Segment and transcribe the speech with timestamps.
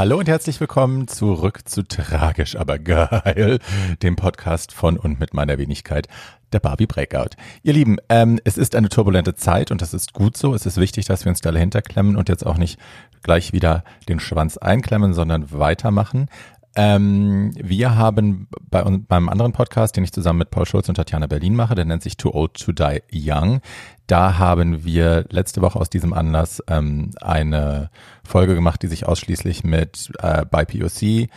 [0.00, 3.58] Hallo und herzlich willkommen zurück zu Tragisch, aber geil,
[4.00, 6.08] dem Podcast von und mit meiner Wenigkeit,
[6.54, 7.36] der Barbie Breakout.
[7.62, 10.54] Ihr Lieben, ähm, es ist eine turbulente Zeit und das ist gut so.
[10.54, 12.80] Es ist wichtig, dass wir uns da dahinter klemmen und jetzt auch nicht
[13.22, 16.30] gleich wieder den Schwanz einklemmen, sondern weitermachen.
[16.76, 20.94] Ähm, wir haben bei uns, beim anderen Podcast, den ich zusammen mit Paul Schulz und
[20.94, 23.60] Tatjana Berlin mache, der nennt sich Too Old to Die Young.
[24.06, 27.90] Da haben wir letzte Woche aus diesem Anlass ähm, eine
[28.24, 31.28] Folge gemacht, die sich ausschließlich mit äh, bei POC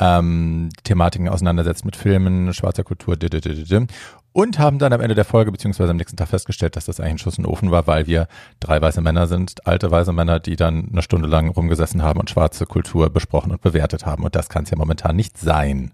[0.00, 3.16] ähm, Thematiken auseinandersetzt mit Filmen, schwarzer Kultur,
[4.32, 7.12] und haben dann am Ende der Folge beziehungsweise am nächsten Tag festgestellt, dass das eigentlich
[7.12, 8.28] ein Schuss in den Ofen war, weil wir
[8.60, 12.30] drei weiße Männer sind, alte weiße Männer, die dann eine Stunde lang rumgesessen haben und
[12.30, 14.24] schwarze Kultur besprochen und bewertet haben.
[14.24, 15.92] Und das kann es ja momentan nicht sein.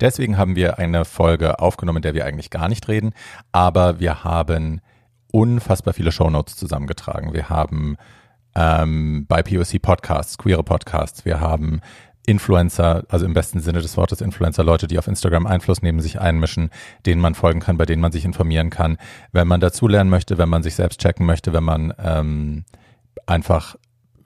[0.00, 3.14] Deswegen haben wir eine Folge aufgenommen, in der wir eigentlich gar nicht reden,
[3.50, 4.80] aber wir haben
[5.32, 7.32] unfassbar viele Shownotes zusammengetragen.
[7.32, 7.96] Wir haben
[8.54, 11.80] ähm, bei POC Podcasts, queere Podcasts, wir haben
[12.26, 16.20] Influencer, also im besten Sinne des Wortes Influencer, Leute, die auf Instagram Einfluss nehmen, sich
[16.20, 16.70] einmischen,
[17.06, 18.98] denen man folgen kann, bei denen man sich informieren kann.
[19.32, 22.64] Wenn man dazulernen möchte, wenn man sich selbst checken möchte, wenn man ähm,
[23.26, 23.76] einfach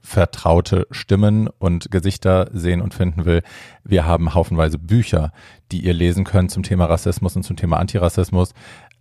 [0.02, 3.42] vertraute Stimmen und Gesichter sehen und finden will.
[3.84, 5.32] Wir haben haufenweise Bücher,
[5.72, 8.54] die ihr lesen könnt zum Thema Rassismus und zum Thema Antirassismus.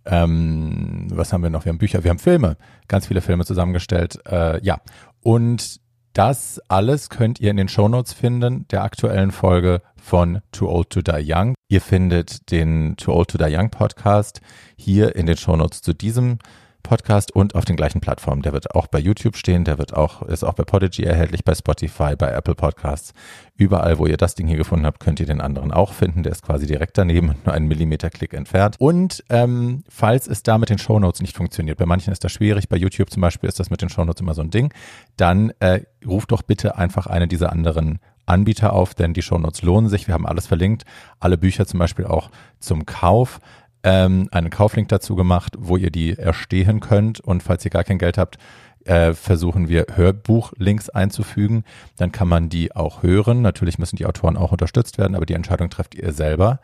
[0.04, 1.64] Ähm, was haben wir noch?
[1.64, 2.56] Wir haben Bücher, wir haben Filme,
[2.86, 4.20] ganz viele Filme zusammengestellt.
[4.26, 4.80] Äh, ja,
[5.22, 5.80] und
[6.12, 11.02] das alles könnt ihr in den Shownotes finden, der aktuellen Folge von Too Old to
[11.02, 11.54] Die Young.
[11.68, 14.40] Ihr findet den Too Old to Die Young Podcast
[14.76, 16.38] hier in den Shownotes zu diesem
[16.82, 18.42] Podcast und auf den gleichen Plattformen.
[18.42, 21.54] Der wird auch bei YouTube stehen, der wird auch, ist auch bei Podigy erhältlich, bei
[21.54, 23.12] Spotify, bei Apple Podcasts.
[23.56, 26.22] Überall, wo ihr das Ding hier gefunden habt, könnt ihr den anderen auch finden.
[26.22, 28.76] Der ist quasi direkt daneben nur einen Millimeter-Klick entfernt.
[28.78, 32.68] Und ähm, falls es da mit den Shownotes nicht funktioniert, bei manchen ist das schwierig,
[32.68, 34.72] bei YouTube zum Beispiel ist das mit den Shownotes immer so ein Ding,
[35.16, 37.98] dann äh, ruft doch bitte einfach eine dieser anderen
[38.30, 40.06] Anbieter auf, denn die Shownotes lohnen sich.
[40.06, 40.84] Wir haben alles verlinkt,
[41.18, 43.40] alle Bücher zum Beispiel auch zum Kauf
[43.82, 47.20] ähm, einen Kauflink dazu gemacht, wo ihr die erstehen könnt.
[47.20, 48.38] Und falls ihr gar kein Geld habt,
[48.84, 51.64] äh, versuchen wir Hörbuchlinks einzufügen.
[51.96, 53.42] Dann kann man die auch hören.
[53.42, 56.60] Natürlich müssen die Autoren auch unterstützt werden, aber die Entscheidung trefft ihr selber.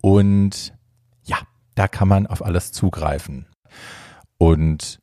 [0.00, 0.74] Und
[1.24, 1.38] ja,
[1.74, 3.46] da kann man auf alles zugreifen.
[4.38, 5.00] Und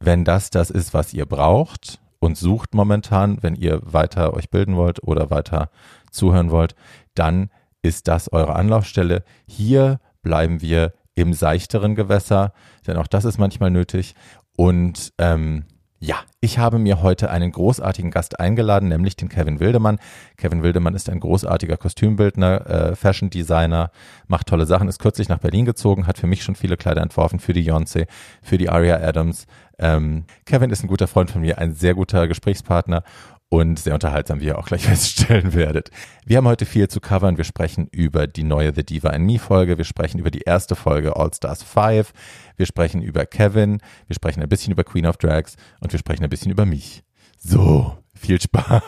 [0.00, 4.76] wenn das das ist, was ihr braucht und sucht momentan, wenn ihr weiter euch bilden
[4.76, 5.70] wollt oder weiter
[6.10, 6.74] zuhören wollt,
[7.14, 7.50] dann
[7.82, 9.24] ist das eure Anlaufstelle.
[9.46, 12.52] Hier bleiben wir im seichteren Gewässer,
[12.86, 14.14] denn auch das ist manchmal nötig.
[14.56, 15.64] Und ähm,
[16.00, 19.98] ja, ich habe mir heute einen großartigen Gast eingeladen, nämlich den Kevin Wildemann.
[20.36, 23.90] Kevin Wildemann ist ein großartiger Kostümbildner, äh, Fashion Designer,
[24.26, 27.38] macht tolle Sachen, ist kürzlich nach Berlin gezogen, hat für mich schon viele Kleider entworfen,
[27.38, 28.06] für die Beyoncé,
[28.42, 29.46] für die Aria Adams.
[29.78, 33.02] Ähm, Kevin ist ein guter Freund von mir, ein sehr guter Gesprächspartner
[33.50, 35.90] und sehr unterhaltsam, wie ihr auch gleich feststellen werdet.
[36.24, 37.36] Wir haben heute viel zu covern.
[37.36, 39.78] Wir sprechen über die neue The Diva in Me Folge.
[39.78, 42.12] Wir sprechen über die erste Folge All Stars 5.
[42.56, 43.80] Wir sprechen über Kevin.
[44.06, 47.02] Wir sprechen ein bisschen über Queen of Drags und wir sprechen ein bisschen über mich.
[47.38, 48.82] So, viel Spaß.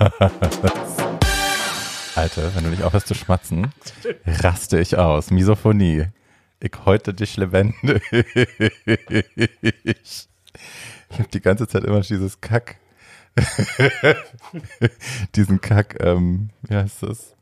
[2.17, 3.73] Alter, wenn du nicht aufhörst zu schmatzen,
[4.27, 5.31] raste ich aus.
[5.31, 6.07] Misophonie.
[6.59, 8.03] Ich heute dich lebendig.
[11.11, 12.80] Ich habe die ganze Zeit immer dieses Kack
[15.35, 17.35] diesen Kack, ähm, wie heißt das?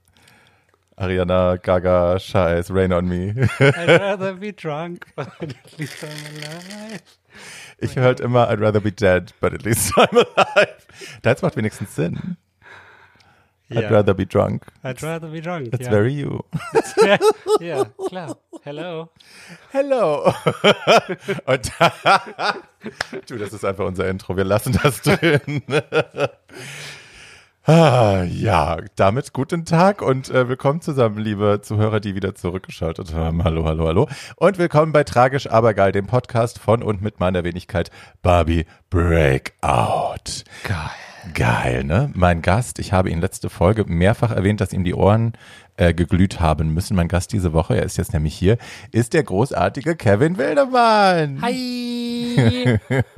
[0.97, 3.34] Ariana Gaga Scheiß, Rain on Me.
[3.60, 7.03] I'd rather be drunk, but at least I'm alive.
[7.78, 10.75] Ich höre halt immer I'd rather be dead, but at least I'm alive.
[11.22, 12.36] Das macht wenigstens Sinn.
[13.71, 13.81] Yeah.
[13.81, 14.65] I'd rather be drunk.
[14.83, 15.69] I'd rather be drunk.
[15.75, 15.91] It's yeah.
[15.91, 16.43] very you.
[17.03, 17.19] ja,
[17.61, 18.37] yeah, klar.
[18.65, 19.10] Hello.
[19.72, 20.25] Hello.
[21.45, 21.71] Und
[23.27, 24.37] du, das ist einfach unser Intro.
[24.39, 25.63] Wir lassen das drin.
[27.71, 33.45] Ah, ja, damit guten Tag und äh, willkommen zusammen, liebe Zuhörer, die wieder zurückgeschaltet haben.
[33.45, 34.09] Hallo, hallo, hallo.
[34.37, 37.91] Und willkommen bei Tragisch aber geil, dem Podcast von und mit meiner Wenigkeit
[38.22, 40.45] Barbie Breakout.
[40.65, 41.08] Geil.
[41.34, 42.10] Geil, ne?
[42.15, 45.33] Mein Gast, ich habe ihn letzte Folge mehrfach erwähnt, dass ihm die Ohren
[45.77, 46.97] äh, geglüht haben müssen.
[46.97, 48.59] Mein Gast diese Woche, er ist jetzt nämlich hier,
[48.92, 51.41] ist der großartige Kevin Wildemann.
[51.42, 52.78] Hi.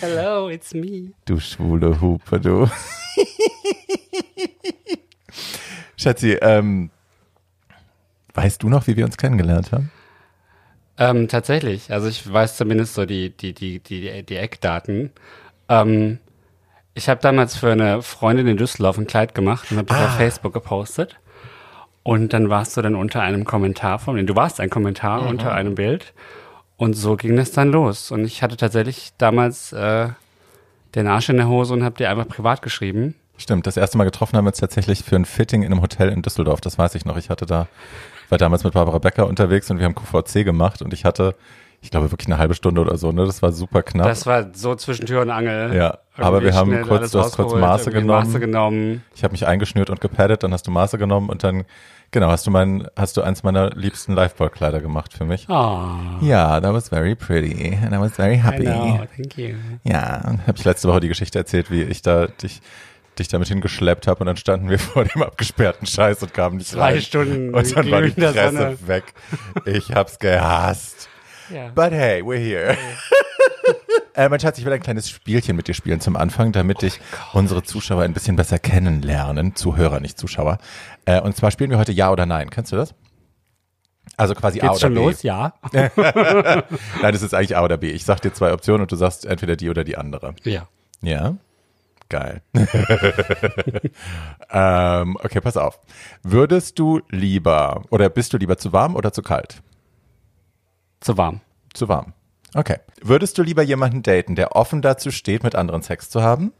[0.00, 1.12] Hello, it's me.
[1.24, 2.68] Du schwule Hupe, du.
[5.96, 6.90] Schatzi, ähm,
[8.34, 9.90] weißt du noch, wie wir uns kennengelernt haben?
[10.98, 11.92] Ähm, tatsächlich.
[11.92, 15.10] Also ich weiß zumindest so die, die, die, die, die Eckdaten.
[15.68, 16.18] Ähm,
[16.94, 20.04] ich habe damals für eine Freundin in Düsseldorf ein Kleid gemacht und habe das ah.
[20.06, 21.18] auf Facebook gepostet.
[22.02, 24.24] Und dann warst du dann unter einem Kommentar von mir.
[24.24, 25.28] Du warst ein Kommentar mhm.
[25.28, 26.12] unter einem Bild.
[26.76, 28.10] Und so ging das dann los.
[28.10, 30.08] Und ich hatte tatsächlich damals äh,
[30.94, 33.14] den Arsch in der Hose und habe dir einfach privat geschrieben.
[33.36, 36.10] Stimmt, das erste Mal getroffen haben wir uns tatsächlich für ein Fitting in einem Hotel
[36.10, 36.60] in Düsseldorf.
[36.60, 37.16] Das weiß ich noch.
[37.16, 37.66] Ich hatte da,
[38.28, 41.34] war damals mit Barbara Becker unterwegs und wir haben QVC gemacht und ich hatte,
[41.84, 43.26] ich glaube wirklich eine halbe Stunde oder so, ne?
[43.26, 44.06] Das war super knapp.
[44.06, 45.74] Das war so zwischen Tür und Angel.
[45.76, 48.26] Ja, aber wir haben kurz, du hast kurz Maße genommen.
[48.26, 49.04] Maße genommen.
[49.14, 51.64] Ich habe mich eingeschnürt und gepaddet, dann hast du Maße genommen und dann,
[52.10, 55.46] genau, hast du mein, hast du eins meiner liebsten Liveball-Kleider gemacht für mich.
[55.50, 55.78] Oh.
[56.22, 58.62] Ja, that was very pretty and I was very happy.
[58.62, 59.54] I know, thank you.
[59.84, 62.62] Ja, habe ich letzte Woche die Geschichte erzählt, wie ich da dich
[63.18, 66.70] dich damit hingeschleppt habe und dann standen wir vor dem abgesperrten Scheiß und kamen nicht
[66.70, 67.00] Zwei rein.
[67.02, 68.78] Stunden Und dann war die Presse Sonne.
[68.86, 69.04] weg.
[69.66, 71.08] Ich hab's gehasst.
[71.50, 71.68] Ja.
[71.74, 72.76] But hey, we're here.
[74.14, 76.80] äh, mein Schatz, ich will ein kleines Spielchen mit dir spielen zum Anfang, damit Oh
[76.80, 77.00] dich
[77.32, 79.54] unsere Zuschauer ein bisschen besser kennenlernen.
[79.54, 80.58] Zuhörer, nicht Zuschauer.
[81.04, 82.50] Äh, und zwar spielen wir heute Ja oder Nein.
[82.50, 82.94] Kennst du das?
[84.16, 85.00] Also quasi A Geht's oder schon B.
[85.00, 85.22] los?
[85.22, 85.54] Ja.
[85.72, 87.90] Nein, das ist eigentlich A oder B.
[87.90, 90.34] Ich sag dir zwei Optionen und du sagst entweder die oder die andere.
[90.44, 90.68] Ja.
[91.02, 91.36] Ja.
[92.08, 92.42] Geil.
[94.50, 95.80] ähm, okay, pass auf.
[96.22, 99.62] Würdest du lieber oder bist du lieber zu warm oder zu kalt?
[101.04, 101.42] Zu warm.
[101.74, 102.14] Zu warm.
[102.54, 102.78] Okay.
[103.02, 106.54] Würdest du lieber jemanden daten, der offen dazu steht, mit anderen Sex zu haben?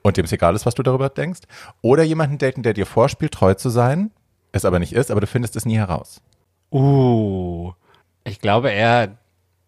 [0.00, 1.40] Und dem es egal ist, was du darüber denkst?
[1.82, 4.10] Oder jemanden daten, der dir vorspielt, treu zu sein,
[4.52, 6.22] es aber nicht ist, aber du findest es nie heraus?
[6.72, 7.72] Uh.
[8.24, 9.18] Ich glaube eher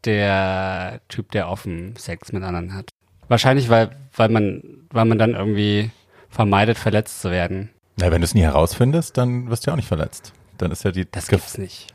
[0.06, 2.88] der Typ, der offen Sex mit anderen hat.
[3.28, 5.90] Wahrscheinlich, weil, weil man, weil man dann irgendwie
[6.30, 7.69] vermeidet, verletzt zu werden.
[7.98, 10.32] Na, wenn du es nie herausfindest, dann wirst du ja auch nicht verletzt.
[10.56, 11.04] Dann ist ja die.
[11.10, 11.94] Das gibt's nicht.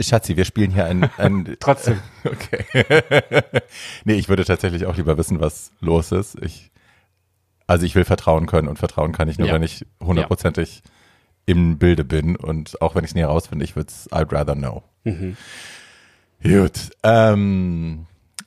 [0.00, 1.10] Schatzi, wir spielen hier ein.
[1.18, 2.00] ein Trotzdem.
[2.24, 2.64] Okay.
[4.04, 6.36] nee, ich würde tatsächlich auch lieber wissen, was los ist.
[6.42, 6.70] Ich,
[7.66, 9.54] also ich will vertrauen können und vertrauen kann ich nur, Ja.
[9.54, 10.82] wenn ich hundertprozentig
[11.46, 14.54] im Bilde bin und auch wenn ich es nie herausfinde, ich würde es, I'd rather
[14.54, 14.82] know.
[15.04, 15.36] Mhm.
[16.42, 16.90] Gut.
[17.02, 18.06] Ähm,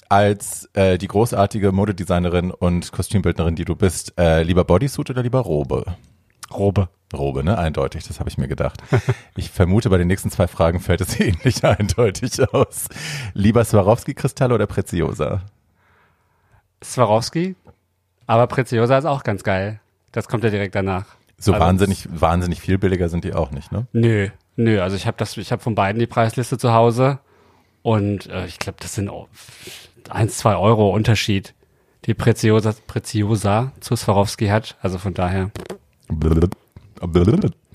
[0.09, 5.39] als äh, die großartige Modedesignerin und Kostümbildnerin, die du bist, äh, lieber Bodysuit oder lieber
[5.39, 5.85] Robe?
[6.53, 6.89] Robe.
[7.13, 7.57] Robe, ne?
[7.57, 8.81] Eindeutig, das habe ich mir gedacht.
[9.35, 12.87] Ich vermute, bei den nächsten zwei Fragen fällt es ähnlich eindeutig aus.
[13.33, 15.41] Lieber Swarovski-Kristall oder Preziosa?
[16.83, 17.55] Swarovski.
[18.27, 19.79] Aber Preziosa ist auch ganz geil.
[20.11, 21.05] Das kommt ja direkt danach.
[21.37, 23.87] So Also- wahnsinnig, wahnsinnig viel billiger sind die auch nicht, ne?
[23.93, 24.81] Nö, nö.
[24.81, 27.19] Also ich habe das, ich habe von beiden die Preisliste zu Hause
[27.81, 29.09] und äh, ich glaube, das sind
[30.09, 31.53] eins, zwei Euro Unterschied,
[32.05, 34.77] die Preziosa, Preziosa zu Swarovski hat.
[34.81, 35.51] Also von daher.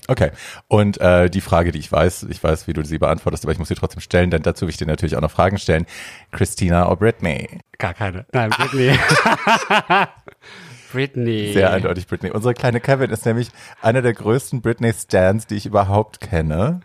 [0.09, 0.31] Okay.
[0.67, 3.59] Und äh, die Frage, die ich weiß, ich weiß, wie du sie beantwortest, aber ich
[3.59, 5.85] muss sie trotzdem stellen, denn dazu will ich dir natürlich auch noch Fragen stellen.
[6.31, 7.59] Christina oder Britney?
[7.77, 8.25] Gar keine.
[8.31, 8.97] Nein, Britney.
[10.91, 11.51] Britney.
[11.53, 12.31] Sehr eindeutig Britney.
[12.31, 13.49] Unsere kleine Kevin ist nämlich
[13.81, 16.79] einer der größten Britney-Stans, die ich überhaupt kenne.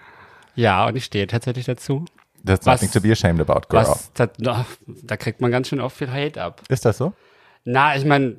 [0.57, 2.05] Ja, und ich stehe tatsächlich dazu.
[2.45, 3.87] That's Was- nothing to be ashamed about, girl.
[3.87, 6.61] Was, da, da da kriegt man ganz schön oft viel Hate ab.
[6.69, 7.13] Ist das so?
[7.65, 8.39] Na, ich meine,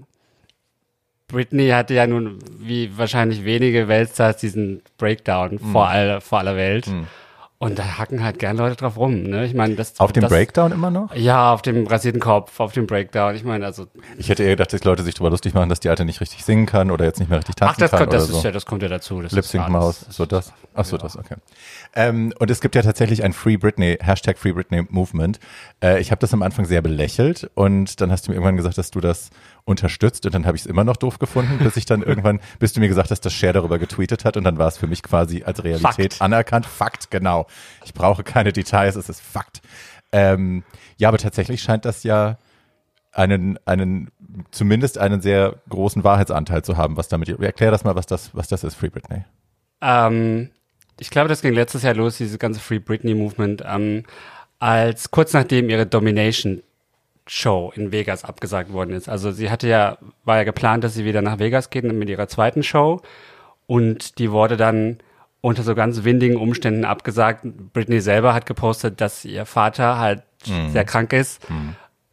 [1.34, 5.72] Britney hatte ja nun, wie wahrscheinlich wenige Weltstars, diesen Breakdown Hm.
[5.74, 6.88] vor, all, vor aller Welt.
[7.60, 9.24] Und da hacken halt gern Leute drauf rum.
[9.24, 9.46] Ne?
[9.46, 11.16] Ich meine, das Auf dem das, Breakdown immer noch?
[11.16, 13.36] Ja, auf dem rasierten Kopf, auf dem Breakdown.
[13.36, 13.88] Ich meine, also,
[14.18, 16.44] Ich hätte eher gedacht, dass Leute sich darüber lustig machen, dass die Alte nicht richtig
[16.44, 18.38] singen kann oder jetzt nicht mehr richtig tanzen ach, das, kann kommt, das, oder so.
[18.40, 19.22] ist ja, das kommt ja dazu.
[19.22, 20.52] Das Lip Sync Maus, so das.
[20.74, 21.36] Ach so, das, okay.
[21.96, 25.40] Ähm, und es gibt ja tatsächlich ein Free Britney, Hashtag Free Britney Movement.
[25.82, 28.78] Äh, ich habe das am Anfang sehr belächelt und dann hast du mir irgendwann gesagt,
[28.78, 29.30] dass du das
[29.65, 32.74] unterstützt und dann habe ich es immer noch doof gefunden, bis ich dann irgendwann, bis
[32.74, 35.03] du mir gesagt hast, dass Cher darüber getweetet hat und dann war es für mich
[35.03, 36.22] quasi als Realität Fakt.
[36.22, 36.65] anerkannt.
[36.65, 37.48] Fakt, genau.
[37.86, 39.62] Ich brauche keine Details, es ist Fakt.
[40.12, 40.63] Ähm,
[40.98, 42.38] ja, aber tatsächlich scheint das ja
[43.12, 44.12] einen, einen,
[44.51, 48.48] zumindest einen sehr großen Wahrheitsanteil zu haben, was damit, erklär das mal, was das, was
[48.48, 49.24] das ist, Free Britney.
[49.82, 50.50] Ähm,
[51.00, 54.03] ich glaube, das ging letztes Jahr los, dieses ganze Free Britney Movement, ähm,
[54.60, 56.62] als kurz nachdem ihre Domination
[57.27, 59.08] Show in Vegas abgesagt worden ist.
[59.08, 62.27] Also sie hatte ja, war ja geplant, dass sie wieder nach Vegas geht mit ihrer
[62.27, 63.01] zweiten Show
[63.65, 64.98] und die wurde dann
[65.42, 67.46] unter so ganz windigen Umständen abgesagt.
[67.74, 70.24] Britney selber hat gepostet, dass ihr Vater halt
[70.72, 71.42] sehr krank ist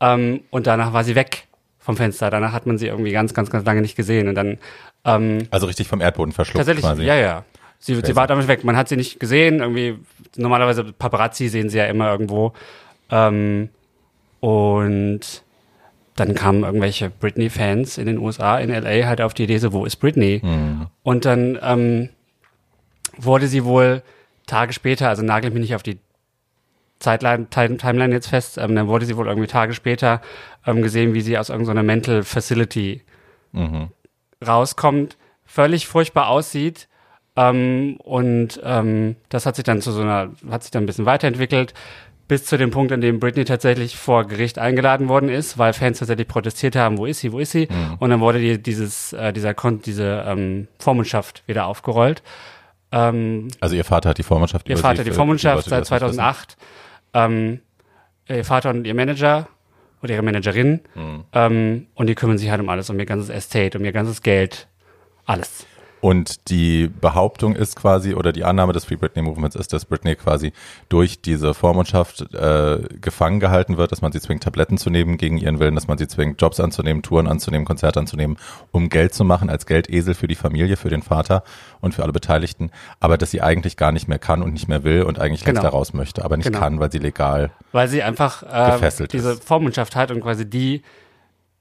[0.00, 1.48] ähm, und danach war sie weg
[1.78, 2.30] vom Fenster.
[2.30, 4.58] Danach hat man sie irgendwie ganz, ganz, ganz lange nicht gesehen und dann
[5.04, 7.02] ähm, Also richtig vom Erdboden verschluckt Tatsächlich, quasi.
[7.02, 7.44] ja, ja.
[7.82, 8.62] Sie, sie war damit weg.
[8.62, 9.60] Man hat sie nicht gesehen.
[9.60, 9.98] Irgendwie,
[10.36, 12.52] normalerweise Paparazzi sehen sie ja immer irgendwo.
[13.10, 13.70] Ähm,
[14.40, 15.20] und
[16.16, 19.84] dann kamen irgendwelche Britney-Fans in den USA, in LA, halt auf die Idee, so, wo
[19.86, 20.40] ist Britney?
[21.02, 22.08] Und dann ähm,
[23.16, 24.02] wurde sie wohl
[24.46, 25.98] Tage später, also nagelt mich nicht auf die
[26.98, 30.20] Zeitline, Time- Timeline jetzt fest, ähm, dann wurde sie wohl irgendwie Tage später
[30.66, 33.02] ähm, gesehen, wie sie aus irgendeiner Mental Facility
[34.46, 36.88] rauskommt, völlig furchtbar aussieht.
[37.36, 41.06] Ähm, und ähm, das hat sich dann zu so einer, hat sich dann ein bisschen
[41.06, 41.72] weiterentwickelt,
[42.30, 45.98] bis zu dem Punkt, an dem Britney tatsächlich vor Gericht eingeladen worden ist, weil Fans
[45.98, 47.66] tatsächlich protestiert haben, wo ist sie, wo ist sie?
[47.68, 47.96] Mhm.
[47.98, 52.22] Und dann wurde die, dieses, äh, dieser Kon diese ähm, Vormundschaft wieder aufgerollt.
[52.92, 56.56] Ähm, also ihr Vater hat die Vormundschaft Ihr Vater hat die Vormundschaft seit 2008.
[57.14, 57.62] Ähm,
[58.28, 59.48] ihr Vater und ihr Manager
[60.00, 60.82] oder ihre Managerin.
[60.94, 61.24] Mhm.
[61.32, 64.22] Ähm, und die kümmern sich halt um alles, um ihr ganzes Estate, um ihr ganzes
[64.22, 64.68] Geld,
[65.26, 65.66] alles.
[66.00, 70.16] Und die Behauptung ist quasi, oder die Annahme des Free Britney Movements ist, dass Britney
[70.16, 70.52] quasi
[70.88, 75.36] durch diese Vormundschaft äh, gefangen gehalten wird, dass man sie zwingt, Tabletten zu nehmen gegen
[75.36, 78.38] ihren Willen, dass man sie zwingt, Jobs anzunehmen, Touren anzunehmen, Konzerte anzunehmen,
[78.70, 81.44] um Geld zu machen, als Geldesel für die Familie, für den Vater
[81.80, 84.84] und für alle Beteiligten, aber dass sie eigentlich gar nicht mehr kann und nicht mehr
[84.84, 85.60] will und eigentlich genau.
[85.60, 86.60] längst da raus möchte, aber nicht genau.
[86.60, 89.44] kann, weil sie legal Weil sie einfach äh, diese ist.
[89.44, 90.82] Vormundschaft hat und quasi die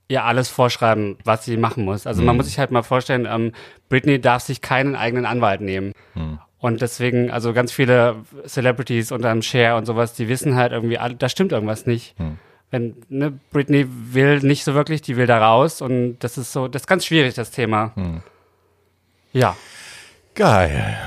[0.09, 2.05] ihr alles vorschreiben, was sie machen muss.
[2.05, 2.27] Also mhm.
[2.27, 3.53] man muss sich halt mal vorstellen, ähm,
[3.87, 5.93] Britney darf sich keinen eigenen Anwalt nehmen.
[6.15, 6.39] Mhm.
[6.57, 10.99] Und deswegen, also ganz viele Celebrities unter einem Share und sowas, die wissen halt irgendwie,
[11.17, 12.19] da stimmt irgendwas nicht.
[12.19, 12.37] Mhm.
[12.71, 16.67] Wenn, ne, Britney will nicht so wirklich, die will da raus und das ist so,
[16.67, 17.93] das ist ganz schwierig, das Thema.
[17.95, 18.21] Mhm.
[19.31, 19.55] Ja.
[20.35, 20.97] Geil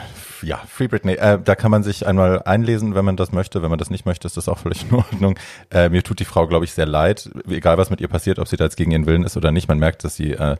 [0.43, 1.15] ja, Free Britney.
[1.15, 3.63] Äh, da kann man sich einmal einlesen, wenn man das möchte.
[3.63, 5.39] Wenn man das nicht möchte, ist das auch völlig in Ordnung.
[5.71, 7.31] Äh, mir tut die Frau, glaube ich, sehr leid.
[7.49, 9.69] Egal, was mit ihr passiert, ob sie da jetzt gegen ihren Willen ist oder nicht.
[9.69, 10.57] Man merkt, dass sie, äh,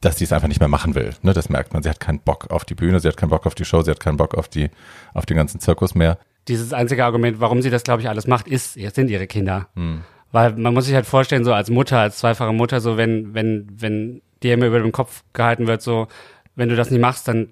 [0.00, 1.10] dass sie es einfach nicht mehr machen will.
[1.22, 1.82] Ne, das merkt man.
[1.82, 3.90] Sie hat keinen Bock auf die Bühne, sie hat keinen Bock auf die Show, sie
[3.90, 4.70] hat keinen Bock auf die,
[5.14, 6.18] auf den ganzen Zirkus mehr.
[6.46, 9.68] Dieses einzige Argument, warum sie das, glaube ich, alles macht, ist, jetzt sind ihre Kinder.
[9.74, 10.02] Hm.
[10.30, 13.66] Weil man muss sich halt vorstellen, so als Mutter, als zweifache Mutter, so wenn, wenn,
[13.74, 16.06] wenn dir immer über den Kopf gehalten wird, so,
[16.54, 17.48] wenn du das nicht machst, dann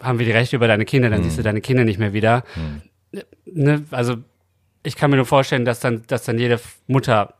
[0.00, 1.24] haben wir die Rechte über deine Kinder, dann mhm.
[1.24, 2.44] siehst du deine Kinder nicht mehr wieder.
[2.54, 3.22] Mhm.
[3.46, 3.84] Ne?
[3.90, 4.16] Also
[4.82, 7.34] ich kann mir nur vorstellen, dass dann, dass dann jede Mutter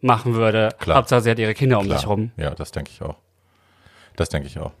[0.00, 0.70] machen würde.
[0.78, 0.98] Klar.
[0.98, 1.98] Hauptsache, sie hat ihre Kinder um Klar.
[1.98, 2.30] sich rum.
[2.36, 3.16] Ja, das denke ich auch.
[4.16, 4.72] Das denke ich auch.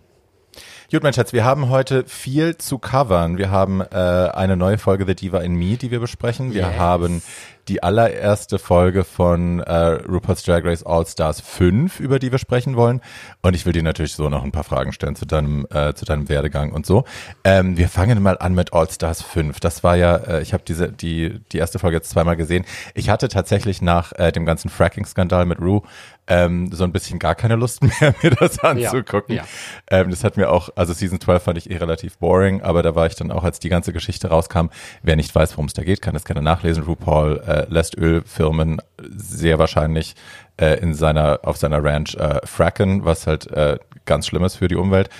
[0.90, 3.38] Gut, mein Schatz, wir haben heute viel zu covern.
[3.38, 6.54] Wir haben äh, eine neue Folge The Diva in Me, die wir besprechen.
[6.54, 6.78] Wir yes.
[6.78, 7.22] haben
[7.68, 12.76] die allererste Folge von äh, Rupert's Drag Race All Stars 5, über die wir sprechen
[12.76, 13.00] wollen.
[13.42, 16.04] Und ich will dir natürlich so noch ein paar Fragen stellen zu deinem, äh, zu
[16.04, 17.04] deinem Werdegang und so.
[17.44, 19.60] Ähm, wir fangen mal an mit All Stars 5.
[19.60, 22.64] Das war ja, äh, ich habe diese die die erste Folge jetzt zweimal gesehen.
[22.94, 25.82] Ich hatte tatsächlich nach äh, dem ganzen Fracking-Skandal mit Rue
[26.28, 29.36] ähm, so ein bisschen gar keine Lust mehr, mir das anzugucken.
[29.36, 29.44] Ja,
[29.90, 29.98] ja.
[29.98, 32.94] Ähm, das hat mir auch, also Season 12 fand ich eh relativ boring, aber da
[32.94, 34.66] war ich dann auch, als die ganze Geschichte rauskam,
[35.02, 36.84] wer nicht weiß, worum es da geht, kann das gerne nachlesen.
[36.84, 40.14] RuPaul äh, lässt Ölfirmen sehr wahrscheinlich
[40.60, 44.68] äh, in seiner, auf seiner Ranch äh, fracken, was halt äh, ganz schlimm ist für
[44.68, 45.10] die Umwelt.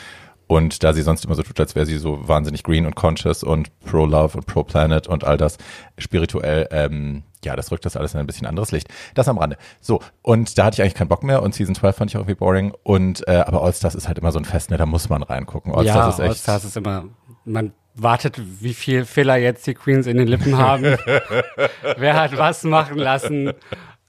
[0.48, 3.42] Und da sie sonst immer so tut, als wäre sie so wahnsinnig green und conscious
[3.42, 5.58] und pro-love und pro-planet und all das
[5.98, 8.88] spirituell, ähm, ja, das rückt das alles in ein bisschen anderes Licht.
[9.14, 9.56] Das am Rande.
[9.80, 12.20] So, und da hatte ich eigentlich keinen Bock mehr und Season 12 fand ich auch
[12.20, 12.72] irgendwie boring.
[12.84, 15.74] Und äh, aber All-Stars ist halt immer so ein Fest, ne, da muss man reingucken.
[15.74, 16.28] All-Stars ja, ist echt.
[16.28, 17.06] All-Stars ist immer,
[17.44, 20.82] man wartet, wie viel Filler jetzt die Queens in den Lippen haben.
[21.96, 23.52] Wer hat was machen lassen?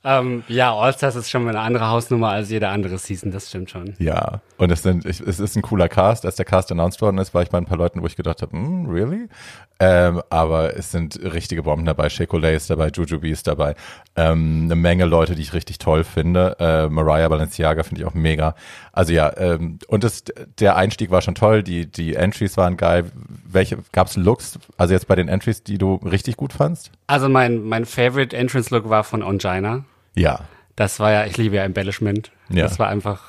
[0.03, 3.69] Ähm, ja, All-Stars ist schon mal eine andere Hausnummer als jede andere Season, das stimmt
[3.71, 3.95] schon.
[3.99, 6.25] Ja, und es, sind, ich, es ist ein cooler Cast.
[6.25, 8.41] Als der Cast announced worden ist, war ich bei ein paar Leuten, wo ich gedacht
[8.41, 9.27] habe, mm, really?
[9.79, 12.09] Ähm, aber es sind richtige Bomben dabei.
[12.09, 13.75] Shea ist dabei, Jujubee ist dabei.
[14.15, 16.55] Ähm, eine Menge Leute, die ich richtig toll finde.
[16.59, 18.55] Äh, Mariah Balenciaga finde ich auch mega.
[18.91, 20.23] Also ja, ähm, und das,
[20.59, 21.61] der Einstieg war schon toll.
[21.61, 23.05] Die, die Entries waren geil.
[23.45, 24.57] Welche gab's Looks?
[24.77, 26.91] Also jetzt bei den Entries, die du richtig gut fandst?
[27.05, 29.85] Also mein, mein Favorite Entrance Look war von Ongina.
[30.15, 30.41] Ja.
[30.75, 32.31] Das war ja, ich liebe ja Embellishment.
[32.49, 32.63] Ja.
[32.63, 33.21] Das war einfach,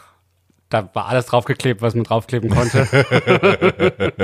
[0.70, 2.86] da war alles draufgeklebt, was man draufkleben konnte.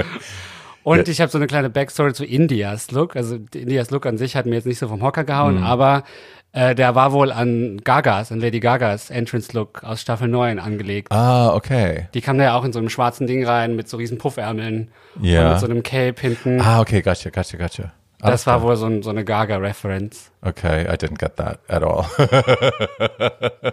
[0.85, 1.05] Und ja.
[1.09, 3.17] ich habe so eine kleine Backstory zu Indias Look.
[3.17, 5.65] Also Indias Look an sich hat mir jetzt nicht so vom Hocker gehauen, mhm.
[5.65, 6.05] aber
[6.53, 11.11] äh, der war wohl an Gagas, an Lady Gagas Entrance Look aus Staffel 9 angelegt.
[11.11, 12.09] Ah, okay.
[12.15, 14.91] Die kam da ja auch in so einem schwarzen Ding rein mit so riesen Puffärmeln
[15.21, 15.47] ja.
[15.47, 16.61] und mit so einem Cape hinten.
[16.61, 17.93] Ah, okay, gotcha, gotcha, gotcha.
[18.31, 20.31] Das war wohl so, ein, so eine Gaga-Reference.
[20.41, 22.07] Okay, I didn't get that at all.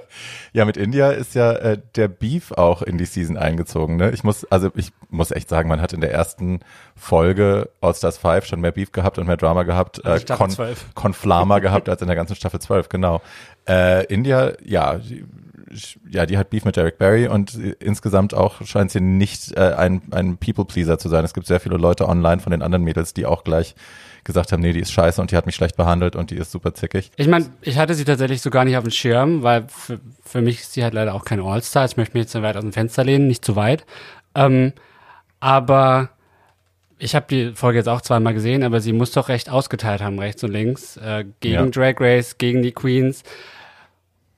[0.54, 3.96] ja, mit India ist ja äh, der Beef auch in die Season eingezogen.
[3.96, 4.12] Ne?
[4.12, 6.60] Ich muss, also ich muss echt sagen, man hat in der ersten
[6.96, 10.96] Folge All Stars 5 schon mehr Beef gehabt und mehr Drama gehabt, äh, Kon 12.
[10.96, 13.22] Konflama gehabt als in der ganzen Staffel 12, genau.
[13.68, 15.26] Äh, India, ja, die,
[16.10, 20.02] ja, die hat Beef mit Derek Barry und insgesamt auch scheint sie nicht äh, ein,
[20.12, 21.24] ein People-Pleaser zu sein.
[21.24, 23.76] Es gibt sehr viele Leute online von den anderen Mädels, die auch gleich
[24.24, 26.52] gesagt haben, nee, die ist scheiße und die hat mich schlecht behandelt und die ist
[26.52, 27.12] super zickig.
[27.16, 30.42] Ich meine, ich hatte sie tatsächlich so gar nicht auf dem Schirm, weil für, für
[30.42, 31.86] mich ist sie halt leider auch kein All-Star.
[31.86, 33.86] Ich möchte mich jetzt so weit aus dem Fenster lehnen, nicht zu weit.
[34.36, 34.74] Ähm,
[35.40, 36.10] aber
[37.00, 40.20] ich habe die Folge jetzt auch zweimal gesehen, aber sie muss doch recht ausgeteilt haben,
[40.20, 41.66] rechts und links, äh, gegen ja.
[41.66, 43.24] Drag Race, gegen die Queens.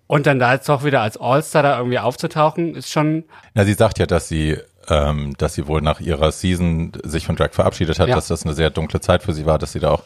[0.08, 3.26] Und dann da jetzt doch wieder als All-Star da irgendwie aufzutauchen, ist schon.
[3.54, 4.58] Na, sie sagt ja, dass sie
[4.90, 8.16] ähm, dass sie wohl nach ihrer Season sich von Drag verabschiedet hat, ja.
[8.16, 10.04] dass das eine sehr dunkle Zeit für sie war, dass sie da auch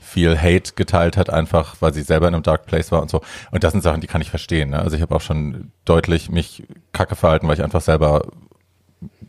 [0.00, 3.20] viel Hate geteilt hat, einfach weil sie selber in einem Dark Place war und so.
[3.50, 4.70] Und das sind Sachen, die kann ich verstehen.
[4.70, 4.78] Ne?
[4.78, 8.22] Also ich habe auch schon deutlich mich kacke verhalten, weil ich einfach selber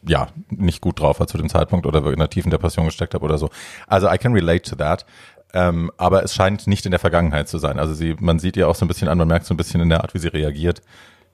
[0.07, 3.25] ja nicht gut drauf war zu dem Zeitpunkt oder in einer tiefen Depression gesteckt habe
[3.25, 3.49] oder so.
[3.87, 5.05] Also I can relate to that.
[5.53, 7.79] Ähm, aber es scheint nicht in der Vergangenheit zu sein.
[7.79, 9.81] Also sie, man sieht ihr auch so ein bisschen an, man merkt so ein bisschen
[9.81, 10.81] in der Art, wie sie reagiert,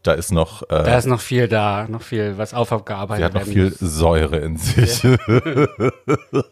[0.06, 0.64] da ist noch.
[0.64, 3.80] Äh, da ist noch viel da, noch viel, was aufgearbeitet Sie hat noch viel muss.
[3.80, 5.04] Säure in sich.
[5.04, 5.18] Ja.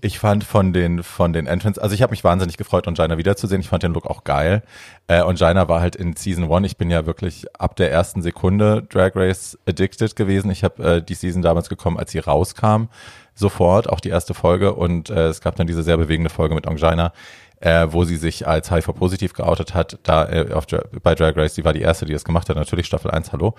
[0.00, 3.60] ich fand von den von den Entrance, also ich habe mich wahnsinnig gefreut, Ongina wiederzusehen.
[3.60, 4.62] Ich fand den Look auch geil.
[5.06, 6.66] Äh, Ongina war halt in Season One.
[6.66, 10.50] Ich bin ja wirklich ab der ersten Sekunde Drag Race addicted gewesen.
[10.50, 12.88] Ich habe äh, die Season damals gekommen, als sie rauskam,
[13.34, 14.74] sofort, auch die erste Folge.
[14.74, 17.12] Und äh, es gab dann diese sehr bewegende Folge mit Ongina
[17.60, 20.66] äh, wo sie sich als HIV-positiv geoutet hat, da äh, auf,
[21.02, 23.54] bei Drag Race, sie war die erste, die das gemacht hat, natürlich Staffel 1, hallo.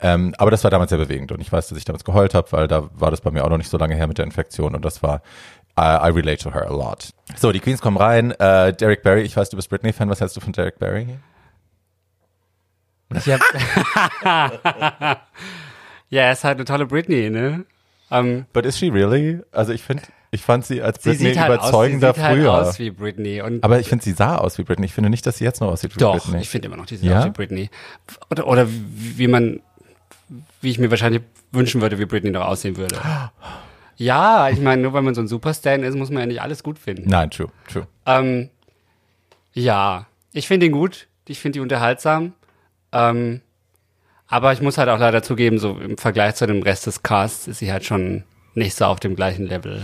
[0.00, 2.50] Ähm, aber das war damals sehr bewegend und ich weiß, dass ich damals geheult habe,
[2.52, 4.74] weil da war das bei mir auch noch nicht so lange her mit der Infektion
[4.74, 5.22] und das war
[5.78, 7.10] I, I relate to her a lot.
[7.36, 8.30] So, die Queens kommen rein.
[8.32, 10.08] Äh, Derek Barry, ich weiß, du bist Britney-Fan.
[10.08, 11.18] Was hältst du von Derek Barry?
[13.12, 13.40] Ich hab
[16.08, 17.64] ja, er ist halt eine tolle Britney, ne?
[18.10, 19.40] Um, ähm, But is she really?
[19.50, 20.04] Also ich finde,
[20.34, 22.52] ich fand sie als Britney sie halt überzeugender aus, sie sieht früher.
[22.52, 23.42] Halt aus wie Britney.
[23.62, 24.86] Aber ich finde, sie sah aus wie Britney.
[24.86, 26.32] Ich finde nicht, dass sie jetzt noch aussieht wie Doch, Britney.
[26.32, 27.20] Doch, ich finde immer noch, die sieht ja?
[27.20, 27.70] aus wie Britney.
[28.30, 29.60] Oder, oder wie man,
[30.60, 31.22] wie ich mir wahrscheinlich
[31.52, 32.96] wünschen würde, wie Britney noch aussehen würde.
[33.96, 36.64] Ja, ich meine, nur weil man so ein Superstar ist, muss man ja nicht alles
[36.64, 37.08] gut finden.
[37.08, 37.86] Nein, true, true.
[38.06, 38.50] Ähm,
[39.52, 41.06] ja, ich finde ihn gut.
[41.28, 42.32] Ich finde ihn unterhaltsam.
[42.92, 43.40] Ähm,
[44.26, 47.46] aber ich muss halt auch leider zugeben, so im Vergleich zu dem Rest des Casts
[47.46, 48.24] ist sie halt schon
[48.54, 49.82] nicht so auf dem gleichen Level.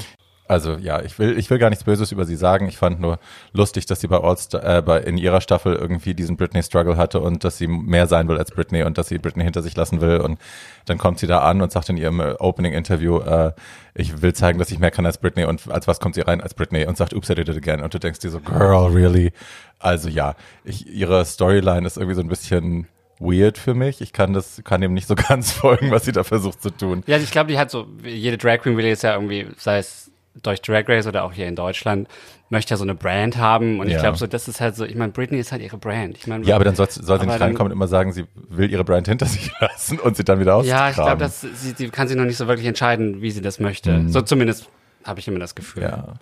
[0.51, 2.67] Also ja, ich will, ich will gar nichts Böses über sie sagen.
[2.67, 3.21] Ich fand nur
[3.53, 7.45] lustig, dass sie bei All-Star, äh, bei, in ihrer Staffel irgendwie diesen Britney-Struggle hatte und
[7.45, 10.17] dass sie mehr sein will als Britney und dass sie Britney hinter sich lassen will.
[10.17, 10.41] Und
[10.87, 13.53] dann kommt sie da an und sagt in ihrem äh, Opening-Interview, äh,
[13.95, 15.45] ich will zeigen, dass ich mehr kann als Britney.
[15.45, 17.81] Und als was kommt sie rein als Britney und sagt, oops, I did it again.
[17.81, 19.31] Und du denkst dir so, girl, really?
[19.79, 22.89] Also ja, ich, ihre Storyline ist irgendwie so ein bisschen
[23.21, 24.01] weird für mich.
[24.01, 27.05] Ich kann das, kann dem nicht so ganz folgen, was sie da versucht zu tun.
[27.07, 30.11] Ja, ich glaube, die hat so, jede Drag Queen will jetzt ja irgendwie, sei es
[30.43, 32.09] durch Drag Race oder auch hier in Deutschland
[32.51, 33.97] möchte ja so eine Brand haben und ja.
[33.97, 36.19] ich glaube so, das ist halt so, ich meine, Britney ist halt ihre Brand.
[36.19, 38.71] Ich mein, ja, aber dann soll, soll sie nicht reinkommen und immer sagen, sie will
[38.71, 40.81] ihre Brand hinter sich lassen und sie dann wieder ausgraben.
[40.81, 43.41] Ja, ich glaube, dass sie, sie kann sich noch nicht so wirklich entscheiden, wie sie
[43.41, 43.93] das möchte.
[43.93, 44.09] Mhm.
[44.09, 44.69] So zumindest
[45.05, 45.85] habe ich immer das Gefühl.
[45.85, 46.15] Ja.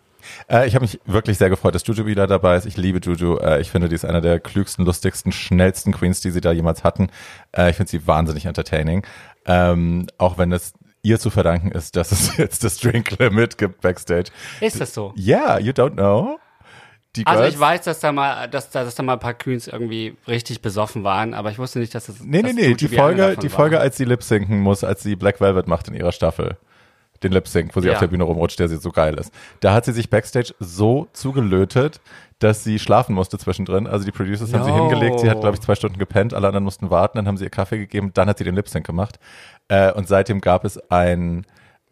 [0.51, 2.67] Äh, ich habe mich wirklich sehr gefreut, dass Juju wieder dabei ist.
[2.67, 3.39] Ich liebe Juju.
[3.39, 6.85] Äh, ich finde, die ist einer der klügsten, lustigsten, schnellsten Queens, die sie da jemals
[6.85, 7.09] hatten.
[7.57, 9.05] Äh, ich finde sie wahnsinnig entertaining.
[9.47, 13.81] Ähm, auch wenn es ihr zu verdanken ist, dass es jetzt das Drink Limit gibt
[13.81, 14.31] backstage.
[14.61, 15.13] Ist das so?
[15.17, 16.39] Ja, yeah, you don't know.
[17.17, 19.67] Die also ich weiß, dass da mal, dass da, dass da mal ein paar Queens
[19.67, 22.21] irgendwie richtig besoffen waren, aber ich wusste nicht, dass das.
[22.21, 25.41] Nee, nee, nee, die Folge, die Folge, als sie lip sinken muss, als sie Black
[25.41, 26.59] Velvet macht in ihrer Staffel.
[27.23, 27.95] Den Lip Sync, wo sie ja.
[27.95, 29.33] auf der Bühne rumrutscht, der sie so geil ist.
[29.61, 32.01] Da hat sie sich backstage so zugelötet,
[32.39, 33.87] dass sie schlafen musste zwischendrin.
[33.87, 34.59] Also die Producers no.
[34.59, 37.27] haben sie hingelegt, sie hat, glaube ich, zwei Stunden gepennt, alle anderen mussten warten, dann
[37.27, 39.19] haben sie ihr Kaffee gegeben, dann hat sie den Lip Sync gemacht.
[39.69, 41.45] Äh, und seitdem gab es ein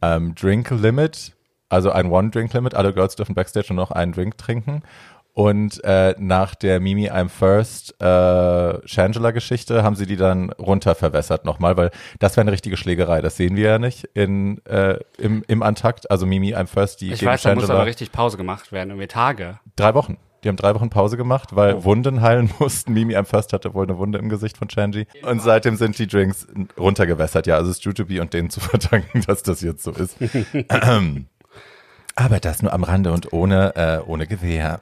[0.03, 1.33] ähm, Drink Limit,
[1.69, 2.75] also ein One-Drink Limit.
[2.75, 4.83] Alle Girls dürfen Backstage nur noch einen Drink trinken.
[5.37, 11.77] Und äh, nach der Mimi I'm First äh, Shangela-Geschichte haben sie die dann runterverwässert nochmal,
[11.77, 13.21] weil das wäre eine richtige Schlägerei.
[13.21, 16.11] Das sehen wir ja nicht in, äh, im, im Antakt.
[16.11, 18.89] Also Mimi I'm First, die Ich weiß, Shangela, da muss aber richtig Pause gemacht werden,
[18.89, 19.61] irgendwie Tage.
[19.77, 20.17] Drei Wochen.
[20.43, 21.85] Die haben drei Wochen Pause gemacht, weil oh.
[21.85, 22.95] Wunden heilen mussten.
[22.95, 25.07] Mimi am First hatte wohl eine Wunde im Gesicht von Chanji.
[25.23, 26.47] Und seitdem sind die Drinks
[26.79, 27.47] runtergewässert.
[27.47, 30.17] Ja, also es ist Jujubee und denen zu verdanken, dass das jetzt so ist.
[32.19, 34.81] Aber das nur am Rande und ohne, äh, ohne Gewehr.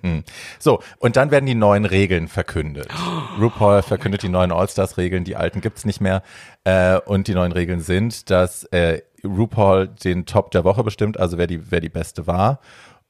[0.60, 2.88] so, und dann werden die neuen Regeln verkündet.
[3.40, 6.22] RuPaul verkündet die neuen All-Stars-Regeln, die alten gibt's nicht mehr.
[6.62, 11.38] Äh, und die neuen Regeln sind, dass äh, RuPaul den Top der Woche bestimmt, also
[11.38, 12.60] wer die, wer die beste war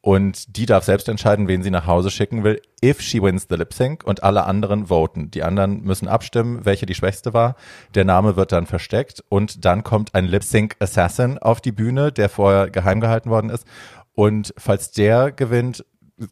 [0.07, 3.57] und die darf selbst entscheiden, wen sie nach Hause schicken will, if she wins the
[3.57, 5.33] lip sync und alle anderen voten.
[5.33, 7.57] Die anderen müssen abstimmen, welche die schwächste war.
[7.97, 12.13] Der Name wird dann versteckt und dann kommt ein Lip Sync Assassin auf die Bühne,
[12.13, 13.67] der vorher geheim gehalten worden ist.
[14.15, 15.85] Und falls der gewinnt,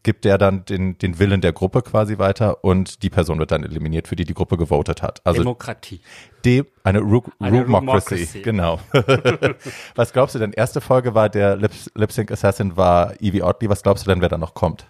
[0.02, 3.64] gibt der dann den, den Willen der Gruppe quasi weiter und die Person wird dann
[3.64, 5.20] eliminiert, für die die Gruppe gewotet hat.
[5.24, 6.00] Also Demokratie.
[6.44, 8.80] De, eine, Ru eine Rumocracy, genau.
[9.94, 10.52] Was glaubst du denn?
[10.52, 13.68] Erste Folge war der Lip, Lip Sync Assassin war Evie Oddly.
[13.68, 14.86] Was glaubst du denn, wer da noch kommt?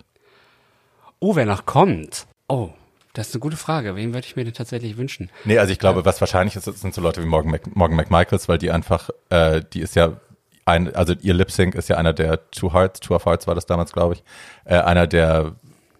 [1.18, 2.26] Oh, wer noch kommt?
[2.48, 2.70] Oh,
[3.14, 3.96] das ist eine gute Frage.
[3.96, 5.30] Wen würde ich mir denn tatsächlich wünschen?
[5.44, 7.96] Nee, also ich glaube, äh, was wahrscheinlich ist, sind so Leute wie Morgan, Mac, Morgan
[7.96, 10.20] McMichaels, weil die einfach, äh, die ist ja
[10.64, 13.54] ein, also ihr Lip Sync ist ja einer der Two Hearts, Two of Hearts war
[13.54, 14.24] das damals, glaube ich,
[14.64, 15.52] äh, einer der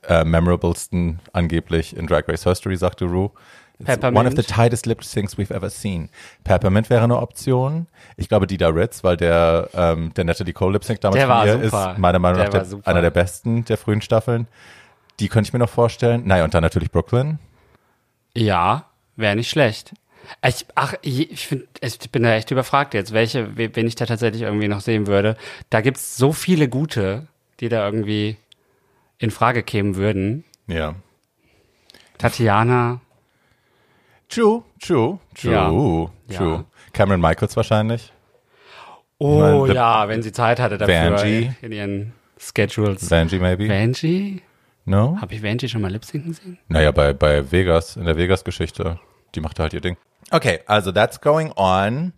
[0.08, 3.30] äh, memorablesten angeblich in Drag Race History, sagte Rue.
[3.84, 4.18] Peppermint.
[4.18, 6.08] One of the tightest lip syncs we've ever seen.
[6.44, 7.88] Peppermint wäre eine Option.
[8.16, 11.46] Ich glaube, Dida Ritz, weil der, ähm, der Natalie Cole Lip Sync damals Der war
[11.46, 11.92] super.
[11.92, 14.46] ist meiner Meinung Der nach der, einer der besten der frühen Staffeln.
[15.18, 16.22] Die könnte ich mir noch vorstellen.
[16.24, 17.38] Naja, und dann natürlich Brooklyn.
[18.36, 19.92] Ja, wäre nicht schlecht.
[20.46, 24.06] Ich, ach, ich, find, ich bin da echt überfragt jetzt, welche, we- wen ich da
[24.06, 25.36] tatsächlich irgendwie noch sehen würde.
[25.70, 27.26] Da gibt's so viele gute,
[27.60, 28.36] die da irgendwie
[29.18, 30.44] in Frage kämen würden.
[30.66, 30.94] Ja.
[32.18, 33.00] Tatjana,
[34.28, 35.68] True, true, true, Ja.
[35.68, 36.10] true.
[36.28, 36.64] Ja.
[36.92, 38.12] Cameron Michaels wahrscheinlich.
[39.18, 41.52] oh meine, ja, wenn sie Zeit hatte dafür Vanjie.
[41.62, 43.10] in ihren Schedules.
[43.10, 43.68] Vanjie maybe.
[43.68, 44.42] Vanjie?
[44.86, 45.18] no?
[45.20, 46.58] Habe ich Vanjie schon mal lip-sinken sehen?
[46.68, 48.98] Naja, bei, bei Vegas, in der Vegas-Geschichte,
[49.34, 49.96] die macht halt ihr Ding.
[50.30, 52.12] Okay, also that's going on.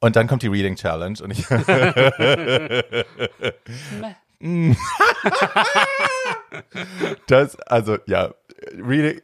[0.00, 1.46] Und dann kommt die Reading Challenge und ich.
[7.28, 8.34] das, also ja,
[8.76, 9.20] Reading.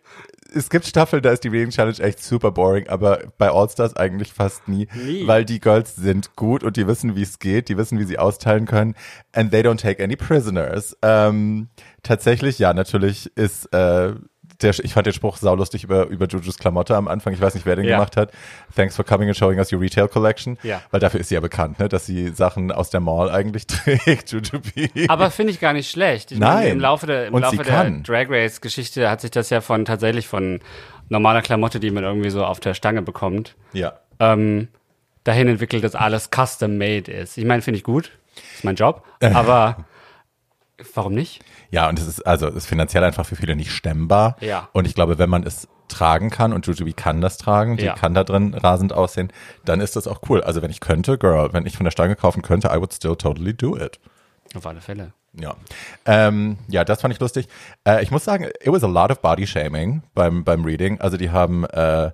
[0.54, 4.32] Es gibt Staffeln, da ist die Reading Challenge echt super boring, aber bei All-Stars eigentlich
[4.32, 5.26] fast nie, Nie.
[5.26, 8.18] weil die Girls sind gut und die wissen, wie es geht, die wissen, wie sie
[8.18, 8.94] austeilen können
[9.32, 10.96] and they don't take any prisoners.
[11.02, 11.68] Ähm,
[12.02, 14.14] tatsächlich, ja, natürlich ist äh,
[14.62, 17.32] der, ich fand den Spruch saulustig über, über Jujus Klamotte am Anfang.
[17.32, 17.96] Ich weiß nicht, wer den Ja.
[17.96, 18.32] gemacht hat.
[18.74, 20.58] Thanks for coming and showing us your retail collection.
[20.64, 20.82] Ja.
[20.90, 24.32] Weil dafür ist sie ja bekannt, ne, dass sie Sachen aus der Mall eigentlich trägt,
[24.32, 25.06] Juju B.
[25.08, 26.32] Aber finde ich gar nicht schlecht.
[26.32, 26.54] Ich Nein.
[26.54, 27.90] Meine, Im Laufe der, im Und Laufe der.
[28.02, 30.60] Drag Race Geschichte hat sich das ja von tatsächlich von
[31.08, 33.94] normaler Klamotte, die man irgendwie so auf der Stange bekommt, Ja.
[34.20, 34.68] ähm,
[35.24, 37.38] dahin entwickelt, dass alles custom made ist.
[37.38, 38.10] Ich meine, finde ich gut.
[38.54, 39.04] Ist mein Job.
[39.20, 39.84] Aber
[40.94, 41.42] warum nicht?
[41.70, 44.36] Ja, und es ist, also, es ist finanziell einfach für viele nicht stemmbar.
[44.40, 44.68] Ja.
[44.72, 47.94] Und ich glaube, wenn man es tragen kann und Jujubee kann das tragen, die Ja.
[47.94, 49.32] kann da drin rasend aussehen,
[49.64, 50.42] dann ist das auch cool.
[50.42, 53.16] Also, wenn ich könnte, girl, wenn ich von der Stange kaufen könnte, I would still
[53.16, 53.98] totally do it.
[54.54, 55.12] Auf alle Fälle.
[55.34, 55.54] Ja,
[56.06, 57.48] ähm, ja, das fand ich lustig.
[57.86, 61.00] Äh, ich muss sagen, it was a lot of body shaming beim beim Reading.
[61.00, 62.10] Also die haben äh,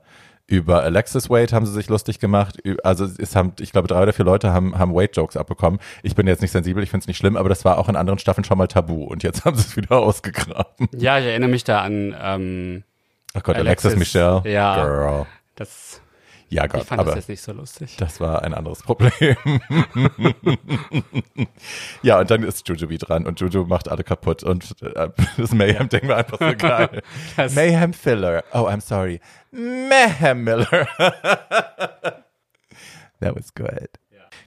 [0.47, 2.59] über Alexis Wade haben sie sich lustig gemacht.
[2.83, 5.81] Also es haben, ich glaube, drei oder vier Leute haben haben Wade Jokes abbekommen.
[6.03, 7.97] Ich bin jetzt nicht sensibel, ich finde es nicht schlimm, aber das war auch in
[7.97, 10.89] anderen Staffeln schon mal tabu und jetzt haben sie es wieder ausgegraben.
[10.97, 12.85] Ja, ich erinnere mich da an ähm,
[13.33, 14.85] Ach Gott, Alexis, Alexis, Michelle, ja.
[14.85, 15.27] girl,
[15.57, 16.01] das.
[16.49, 17.97] Ja Ich Gott, fand aber das jetzt nicht so lustig.
[17.99, 19.37] Das war ein anderes Problem.
[22.03, 26.09] ja, und dann ist Jujubee dran und Juju macht alle kaputt und äh, das Mayhem-Ding
[26.09, 27.03] war einfach so geil.
[27.37, 28.45] Das- Mayhem Filler.
[28.53, 29.21] Oh, I'm sorry.
[29.53, 30.87] Mayhem Miller.
[33.21, 33.89] That was good.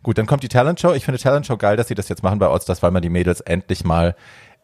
[0.04, 0.94] Gut, dann kommt die Talent Show.
[0.94, 3.10] Ich finde Talent Show geil, dass sie das jetzt machen bei Allstars, weil man die
[3.10, 4.16] Mädels endlich mal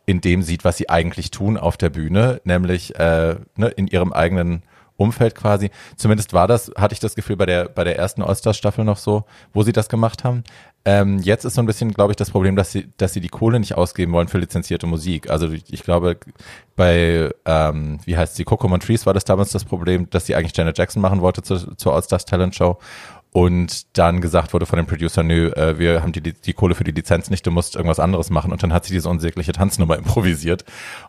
[0.06, 4.12] in dem sieht, was sie eigentlich tun auf der Bühne, nämlich äh, ne, in ihrem
[4.14, 4.64] eigenen
[5.04, 5.70] Umfeld quasi.
[5.96, 8.98] Zumindest war das, hatte ich das Gefühl bei der bei der ersten Allstars Staffel noch
[8.98, 10.44] so, wo sie das gemacht haben.
[10.86, 13.30] Ähm, jetzt ist so ein bisschen, glaube ich, das Problem, dass sie, dass sie die
[13.30, 15.30] Kohle nicht ausgeben wollen für lizenzierte Musik.
[15.30, 16.18] Also ich, ich glaube,
[16.76, 20.56] bei, ähm, wie heißt sie, Coco Montrese war das damals das Problem, dass sie eigentlich
[20.56, 22.78] Janet Jackson machen wollte zu, zur All-Stars Talent Show.
[23.34, 26.84] Und dann gesagt wurde von dem Producer, nö, äh, wir haben die, die Kohle für
[26.84, 28.52] die Lizenz nicht, du musst irgendwas anderes machen.
[28.52, 30.64] Und dann hat sie diese unsägliche Tanznummer improvisiert.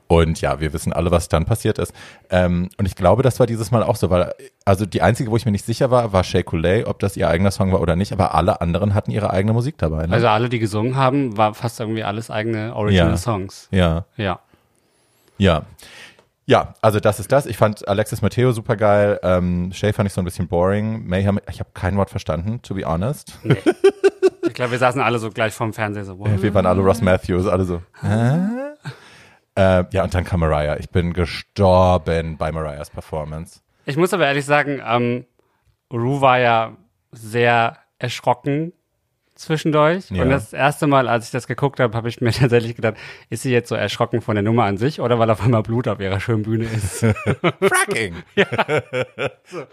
[0.07, 1.93] Und ja, wir wissen alle, was dann passiert ist.
[2.31, 4.33] Ähm, und ich glaube, das war dieses Mal auch so, weil,
[4.65, 7.29] also die einzige, wo ich mir nicht sicher war, war Shay Coulee, ob das ihr
[7.29, 10.07] eigener Song war oder nicht, aber alle anderen hatten ihre eigene Musik dabei.
[10.07, 10.15] Ne?
[10.15, 13.17] Also alle, die gesungen haben, war fast irgendwie alles eigene Original Ja.
[13.19, 13.69] Songs.
[13.71, 14.07] ja.
[14.17, 14.41] Ja.
[15.37, 15.65] Ja.
[16.47, 17.47] Ja, also das ist das.
[17.47, 19.19] Ich fand Alexis Matteo super geil.
[19.23, 21.07] Ähm, Shay fand ich so ein bisschen boring.
[21.07, 23.39] Mayhem, ich habe kein Wort verstanden, to be honest.
[23.43, 23.57] Nee.
[24.43, 26.19] ich glaube, wir saßen alle so gleich vorm Fernseher so.
[26.25, 27.83] Wir waren alle Ross Matthews, alle so.
[28.03, 28.37] Hä?
[29.57, 30.77] Äh, ja, und dann kam Mariah.
[30.79, 33.61] Ich bin gestorben bei Mariahs Performance.
[33.87, 35.25] Ich muss aber ehrlich sagen, ähm,
[35.93, 36.77] Ru war ja
[37.13, 38.73] sehr erschrocken
[39.35, 40.11] zwischendurch.
[40.11, 40.23] Ja.
[40.23, 42.95] Und das erste Mal, als ich das geguckt habe, habe ich mir tatsächlich gedacht,
[43.31, 45.89] ist sie jetzt so erschrocken von der Nummer an sich oder weil auf einmal Blut
[45.89, 47.01] auf ihrer schönen Bühne ist?
[47.61, 48.17] Fracking!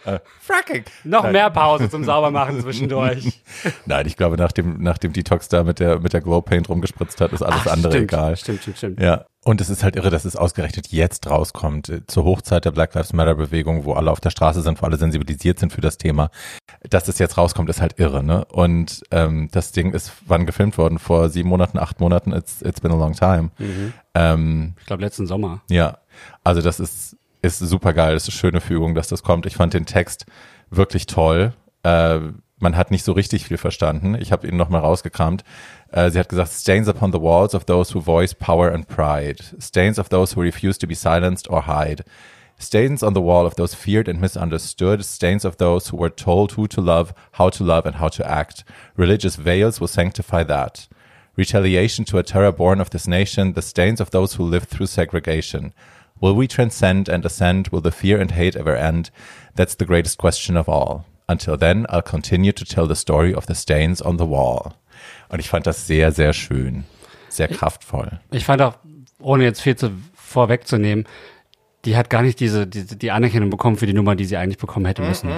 [0.06, 0.84] Äh, Fracking!
[1.04, 1.32] Noch Nein.
[1.34, 3.42] mehr Pause zum Saubermachen zwischendurch.
[3.86, 6.70] Nein, ich glaube, nach dem, nach dem Detox da mit der, mit der Glow Paint
[6.70, 8.38] rumgespritzt hat, ist alles Ach, andere stimmt, egal.
[8.38, 9.00] Stimmt, stimmt, stimmt.
[9.00, 9.26] Ja.
[9.44, 12.94] Und es ist halt irre, dass es ausgerechnet jetzt rauskommt, äh, zur Hochzeit der Black
[12.94, 15.98] Lives Matter Bewegung, wo alle auf der Straße sind, wo alle sensibilisiert sind für das
[15.98, 16.30] Thema.
[16.90, 18.46] Dass es jetzt rauskommt, ist halt irre, ne?
[18.46, 21.00] Und ähm, das Ding ist wann gefilmt worden?
[21.00, 22.34] Vor sieben Monaten, acht Monaten?
[22.34, 23.50] It's, it's been a long time.
[24.14, 25.62] Ähm, Ich glaube, letzten Sommer.
[25.70, 25.98] ja,
[26.44, 28.14] also das ist, ist super geil.
[28.14, 29.46] Das ist eine schöne Fügung, dass das kommt.
[29.48, 30.26] Ich fand den Text
[30.70, 31.54] wirklich toll.
[31.84, 32.20] Äh,
[32.62, 34.16] man hat nicht so richtig viel verstanden.
[34.20, 35.44] Ich habe ihn nochmal rausgekramt.
[35.92, 39.44] Äh, sie hat gesagt, stains upon the walls of those who voice power and pride.
[39.60, 42.04] Stains of those who refuse to be silenced or hide.
[42.58, 45.04] Stains on the wall of those feared and misunderstood.
[45.04, 48.30] Stains of those who were told who to love, how to love and how to
[48.30, 48.64] act.
[48.96, 50.88] Religious veils will sanctify that.
[51.36, 54.86] Retaliation to a terror born of this nation, the stains of those who lived through
[54.86, 55.74] segregation.
[56.20, 57.70] Will we transcend and ascend?
[57.70, 59.10] Will the fear and hate ever end?
[59.56, 61.06] That's the greatest question of all.
[61.28, 64.74] Until then, I'll continue to tell the story of the stains on the wall.
[65.30, 66.84] Und ich fand das sehr, sehr schön.
[67.30, 68.20] Sehr kraftvoll.
[68.32, 68.74] Ich fand auch,
[69.20, 71.08] ohne jetzt viel zu vorwegzunehmen,
[71.86, 74.58] die hat gar nicht diese, diese die Anerkennung bekommen für die Nummer, die sie eigentlich
[74.58, 75.30] bekommen hätte müssen.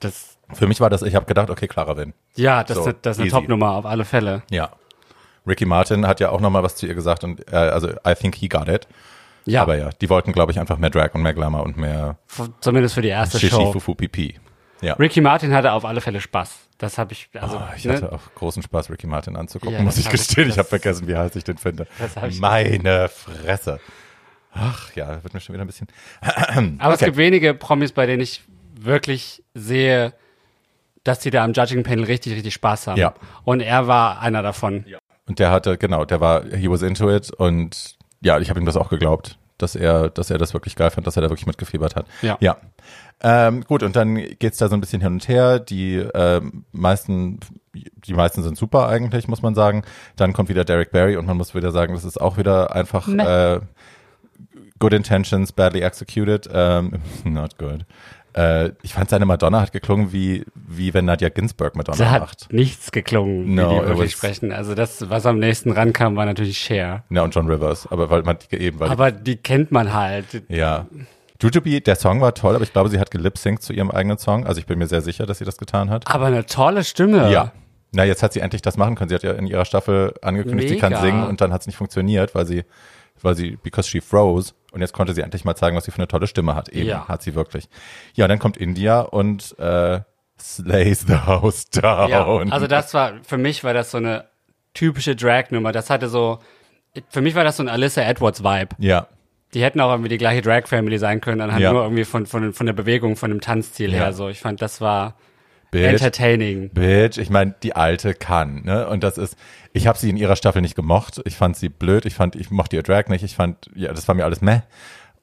[0.00, 2.12] Das, Für mich war das, ich habe gedacht, okay, klarer Win.
[2.36, 3.30] ja, das, So, ist eine- das ist eine.
[3.30, 4.42] Top-Nummer auf alle Fälle.
[4.50, 4.70] Ja.
[5.46, 8.34] Ricky Martin hat ja auch nochmal was zu ihr gesagt und äh, also I think
[8.36, 8.86] he got it.
[9.46, 12.16] Ja, Aber ja, die wollten, glaube ich, einfach mehr Drag und mehr Glamour und mehr
[12.60, 13.72] zumindest für die erste Shishi, Show.
[13.72, 14.38] Fufu, Pipi.
[14.80, 14.94] Ja.
[14.94, 16.58] Ricky Martin hatte auf alle Fälle Spaß.
[16.78, 17.94] Das habe ich, also, Oh, ich ne?
[17.94, 20.44] hatte auch großen Spaß, Ricky Martin anzugucken, Ja, muss ich ich- gestehen.
[20.48, 21.86] Ich, das- habe vergessen, wie heiß ich den finde.
[21.98, 23.80] Das ich- Meine Fresse.
[24.52, 25.88] Ach ja, wird mir schon wieder ein bisschen.
[26.78, 27.06] Aber es Okay.
[27.06, 28.42] gibt wenige Promis, bei denen ich
[28.78, 30.12] wirklich sehe,
[31.02, 32.98] dass die da am Judging Panel richtig, richtig Spaß haben.
[32.98, 33.14] Ja.
[33.44, 34.84] Und er war einer davon.
[35.26, 38.66] Und der hatte, genau, der war, he was into it und ja, ich habe ihm
[38.66, 41.46] das auch geglaubt, dass er, dass er das wirklich geil fand, dass er da wirklich
[41.46, 42.06] mitgefiebert hat.
[42.22, 42.36] Ja.
[42.40, 42.56] Ja.
[43.22, 45.60] Ähm, gut, und dann geht's da so ein bisschen hin und her.
[45.60, 47.38] Die ähm, meisten,
[47.72, 49.84] die meisten sind super eigentlich, muss man sagen.
[50.16, 53.06] Dann kommt wieder Derek Barry und man muss wieder sagen, das ist auch wieder einfach
[53.08, 53.60] äh,
[54.78, 56.48] good intentions, badly executed.
[56.52, 57.84] Ähm, not good.
[58.34, 62.52] Äh, ich fand seine Madonna hat geklungen wie, wie wenn Nadja Ginsburg Madonna hat macht.
[62.52, 64.50] nichts geklungen, wie No, die it wirklich sprechen.
[64.52, 67.04] Also das, was am nächsten rankam, war natürlich Cher.
[67.10, 70.42] Ja, und John Rivers, aber weil man die eben, weil Aber die kennt man halt.
[70.48, 70.86] Ja.
[71.40, 74.46] Jujubee, der Song war toll, aber ich glaube, sie hat gelip-synct zu ihrem eigenen Song.
[74.46, 76.08] Also ich bin mir sehr sicher, dass sie das getan hat.
[76.12, 77.30] Aber eine tolle Stimme.
[77.30, 77.52] Ja.
[77.92, 79.10] Na, jetzt hat sie endlich das machen können.
[79.10, 81.02] Sie hat ja in ihrer Staffel angekündigt, sie kann Mega.
[81.02, 82.64] singen und dann hat es nicht funktioniert, weil sie,
[83.22, 84.54] weil sie, because she froze.
[84.74, 86.68] Und jetzt konnte sie endlich mal zeigen, was sie für eine tolle Stimme hat.
[86.68, 87.06] Eben, Ja.
[87.08, 87.68] hat sie wirklich.
[88.14, 90.00] Ja, und dann kommt India und äh,
[90.40, 92.10] slays the house down.
[92.10, 94.24] Ja, also das war, für mich war das so eine
[94.74, 95.70] typische Drag-Nummer.
[95.72, 96.40] Das hatte so,
[97.08, 98.74] für mich war das so ein Alyssa Edwards-Vibe.
[98.78, 99.06] ja,
[99.54, 101.72] Die hätten auch irgendwie die gleiche Drag-Family sein können, anhand Ja.
[101.72, 103.98] nur irgendwie von, von, von der Bewegung, von dem Tanzstil Ja.
[104.04, 104.12] her.
[104.12, 105.14] So, ich fand, das war
[105.74, 105.92] Bitch.
[105.92, 106.70] entertaining.
[106.70, 108.88] Bitch, ich meine, die alte kann, ne?
[108.88, 109.36] Und das ist,
[109.72, 111.20] ich habe sie in ihrer Staffel nicht gemocht.
[111.24, 112.06] Ich fand sie blöd.
[112.06, 113.24] Ich fand, ich mochte ihr Drag nicht.
[113.24, 114.60] Ich fand, ja, das war mir alles meh.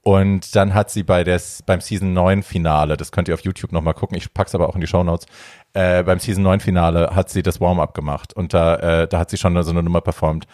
[0.03, 3.71] Und dann hat sie bei des, beim Season 9 Finale, das könnt ihr auf YouTube
[3.71, 5.27] nochmal gucken, ich pack's aber auch in die Shownotes,
[5.73, 9.29] äh, beim Season 9 Finale hat sie das Warm-up gemacht und da, äh, da hat
[9.29, 10.47] sie schon so eine Nummer performt.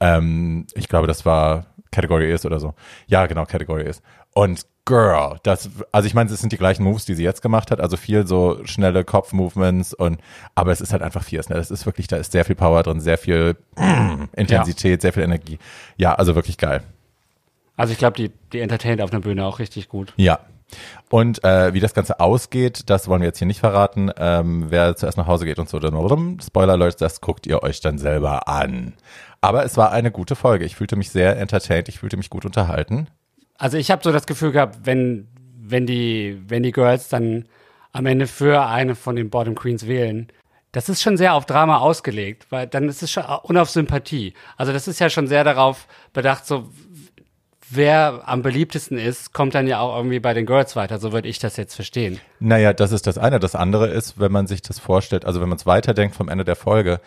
[0.00, 2.74] Ähm, ich glaube, das war Category ist oder so.
[3.06, 4.02] Ja, genau, Category ist.
[4.34, 7.70] Und Girl, das, also ich meine, es sind die gleichen Moves, die sie jetzt gemacht
[7.70, 10.18] hat, also viel so schnelle Kopfmovements und,
[10.54, 11.56] aber es ist halt einfach fierce, ne?
[11.56, 15.24] Das ist wirklich, da ist sehr viel Power drin, sehr viel mm, Intensität, sehr viel
[15.24, 15.58] Energie.
[15.98, 16.84] Ja, also wirklich geil.
[17.76, 20.14] Also ich glaube, die, die entertaint auf der Bühne auch richtig gut.
[20.16, 20.40] Ja.
[21.10, 24.10] Und äh, wie das Ganze ausgeht, das wollen wir jetzt hier nicht verraten.
[24.16, 27.82] Ähm, wer zuerst nach Hause geht und so, dann Spoiler Alert, das guckt ihr euch
[27.82, 28.94] dann selber an.
[29.42, 30.64] Aber es war eine gute Folge.
[30.64, 33.08] Ich fühlte mich sehr entertained, ich fühlte mich gut unterhalten.
[33.58, 35.28] Also ich habe so das Gefühl gehabt, wenn,
[35.60, 37.44] wenn, die, wenn die Girls dann
[37.92, 40.28] am Ende für eine von den Bottom Queens wählen,
[40.72, 44.34] das ist schon sehr auf Drama ausgelegt, weil dann ist es schon und auf Sympathie.
[44.56, 46.68] Also das ist ja schon sehr darauf bedacht, so
[47.70, 50.98] wer am beliebtesten ist, kommt dann ja auch irgendwie bei den Girls weiter.
[50.98, 52.20] So würde ich das jetzt verstehen.
[52.38, 53.38] Naja, das ist das eine.
[53.40, 56.44] Das andere ist, wenn man sich das vorstellt, also wenn man es weiterdenkt vom Ende
[56.44, 57.00] der Folge,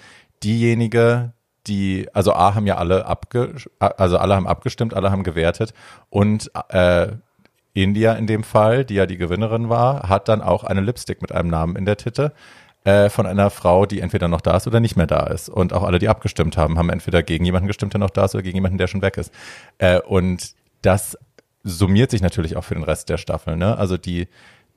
[0.44, 1.34] diejenige,
[1.68, 5.74] die, also A haben ja alle abge, also alle haben abgestimmt, alle haben gewertet
[6.10, 7.10] und äh,
[7.74, 11.32] India in dem Fall, die ja die Gewinnerin war, hat dann auch eine Lipstick mit
[11.32, 12.34] einem Namen in der Titte
[12.84, 15.50] äh, von einer Frau, die entweder noch da ist oder nicht mehr da ist.
[15.50, 18.36] Und auch alle, die abgestimmt haben, haben entweder gegen jemanden gestimmt, der noch da ist,
[18.36, 19.32] oder gegen jemanden, der schon weg ist.
[19.78, 21.18] Äh, und das
[21.64, 23.56] summiert sich natürlich auch für den Rest der Staffel.
[23.56, 23.78] Ne?
[23.78, 24.28] Also die,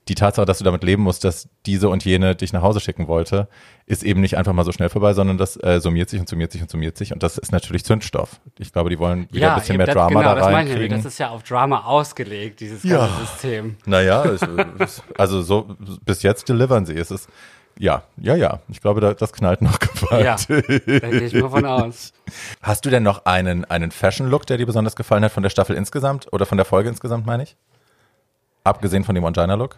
[0.07, 3.07] die Tatsache, dass du damit leben musst, dass diese und jene dich nach Hause schicken
[3.07, 3.47] wollte,
[3.87, 6.51] ist eben nicht einfach mal so schnell vorbei, sondern das äh, summiert sich und summiert
[6.51, 7.11] sich und summiert sich.
[7.11, 8.39] Und das ist natürlich Zündstoff.
[8.59, 10.75] Ich glaube, die wollen wieder ein bisschen mehr das, Drama genau, da das meine ich
[10.75, 10.79] nämlich.
[10.91, 11.03] reinkriegen.
[11.03, 13.09] Das ist ja auf Drama ausgelegt, dieses ganze Ja.
[13.25, 13.77] System.
[13.85, 16.95] Naja, es, also so bis jetzt delivern sie.
[16.95, 17.27] Es ist
[17.77, 18.59] ja, ja, ja.
[18.69, 19.77] Ich glaube, da, das knallt noch
[20.11, 20.83] Ja, gewaltig.
[21.01, 22.13] da gehe ich mal von aus.
[22.61, 25.75] Hast du denn noch einen, einen Fashion-Look, der dir besonders gefallen hat von der Staffel
[25.75, 27.57] insgesamt oder von der Folge insgesamt, meine ich?
[28.63, 29.77] Abgesehen von dem Angina-Look?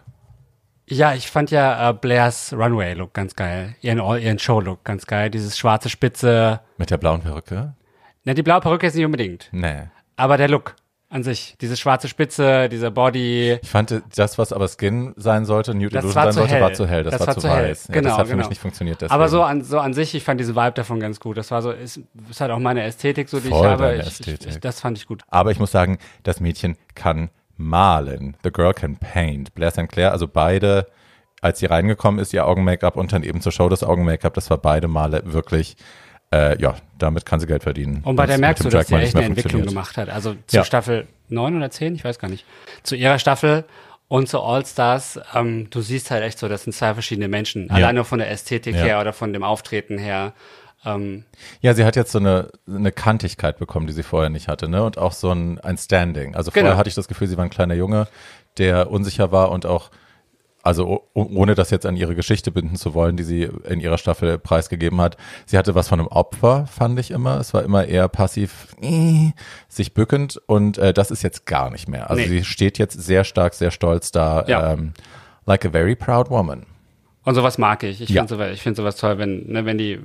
[0.90, 3.74] Ja, ich fand ja äh, Blairs Runway-Look ganz geil.
[3.80, 5.30] Ihren, ihren Show-Look ganz geil.
[5.30, 6.60] Dieses schwarze Spitze.
[6.78, 7.74] Mit der blauen Perücke?
[8.24, 9.48] Na, die blaue Perücke ist nicht unbedingt.
[9.52, 9.82] Nee.
[10.16, 10.74] Aber der Look
[11.10, 11.56] an sich.
[11.60, 13.58] Diese schwarze Spitze, dieser Body.
[13.62, 16.54] Ich fand, das, was aber Skin sein sollte, Nude Das Illusion war sein zu sollte,
[16.54, 16.62] hell.
[16.62, 17.02] war zu hell.
[17.04, 17.70] Das, war, zu hell.
[17.70, 17.88] weiß.
[17.88, 18.42] Ja, Genau, das hat für genau.
[18.42, 19.00] mich nicht funktioniert.
[19.00, 19.14] Deswegen.
[19.14, 21.38] Aber so an, so an sich, ich fand diesen Vibe davon ganz gut.
[21.38, 23.96] Das war so, ist, ist halt auch meine Ästhetik, so die Voll ich habe.
[24.06, 25.22] Ich, ich, das fand ich gut.
[25.28, 28.36] Aber ich muss sagen, das Mädchen kann malen.
[28.42, 29.54] The girl can paint.
[29.54, 29.88] Blair St.
[29.88, 30.86] Clair, also beide,
[31.42, 34.58] als sie reingekommen ist, ihr Augen-Make-up und dann eben zur Show das Augen-Make-up, das war
[34.58, 35.76] beide Male wirklich
[36.30, 38.02] äh, ja, damit kann sie Geld verdienen.
[38.04, 40.10] Und bei der merkst du, dass sie echt eine Entwicklung gemacht hat.
[40.10, 40.64] Also zur Ja.
[40.64, 42.44] Staffel 9 oder 10, ich weiß gar nicht.
[42.82, 43.64] Zu ihrer Staffel
[44.08, 47.70] und zu All-Stars, ähm, du siehst halt echt so, das sind zwei verschiedene Menschen.
[47.70, 48.82] Alleine von der Ästhetik Ja.
[48.82, 50.34] her oder von dem Auftreten her.
[50.84, 51.24] Ähm,
[51.60, 54.84] Ja, sie hat jetzt so eine, eine Kantigkeit bekommen, die sie vorher nicht hatte, ne?
[54.84, 56.34] Und auch so ein, ein Standing.
[56.36, 56.78] Also vorher Genau.
[56.78, 58.06] hatte ich das Gefühl, sie war ein kleiner Junge,
[58.58, 59.90] der unsicher war und auch,
[60.62, 64.38] also ohne das jetzt an ihre Geschichte binden zu wollen, die sie in ihrer Staffel
[64.38, 65.16] preisgegeben hat.
[65.46, 67.38] Sie hatte was von einem Opfer, fand ich immer.
[67.38, 69.30] Es war immer eher passiv, äh,
[69.68, 72.10] sich bückend und äh, das ist jetzt gar nicht mehr.
[72.10, 72.28] Also Nee.
[72.28, 74.44] sie steht jetzt sehr stark, sehr stolz da.
[74.46, 74.72] Ja.
[74.74, 74.92] Ähm,
[75.46, 76.66] like a very proud woman.
[77.28, 78.00] Und sowas mag ich.
[78.00, 78.22] Ich Ja.
[78.22, 79.98] finde sowas, ich finde sowas toll, wenn, ne, wenn die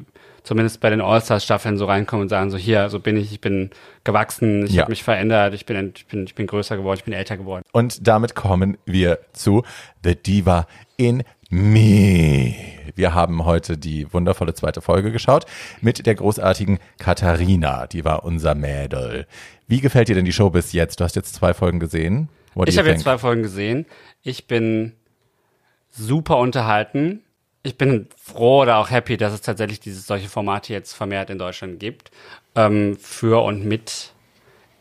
[0.44, 3.70] zumindest bei den All-Stars-Staffeln so reinkommen und sagen so, hier, so bin ich, ich bin
[4.04, 4.82] gewachsen, ich Ja.
[4.82, 7.64] habe mich verändert, ich bin, ich bin, ich bin größer geworden, ich bin älter geworden.
[7.72, 9.64] Und damit kommen wir zu
[10.04, 12.56] The Diva in Me.
[12.96, 15.46] Wir haben heute die wundervolle zweite Folge geschaut
[15.82, 17.88] mit der großartigen Katharina.
[17.88, 19.28] Die war unser Mädel.
[19.68, 21.00] Wie gefällt dir denn die Show bis jetzt?
[21.00, 22.28] Du hast jetzt zwei Folgen gesehen.
[22.54, 23.86] What Ich habe jetzt zwei Folgen gesehen.
[24.24, 24.92] Ich bin
[25.94, 27.22] super unterhalten.
[27.62, 31.38] Ich bin froh oder auch happy, dass es tatsächlich dieses solche Formate jetzt vermehrt in
[31.38, 32.12] Deutschland gibt.
[32.56, 34.14] Ähm, für und mit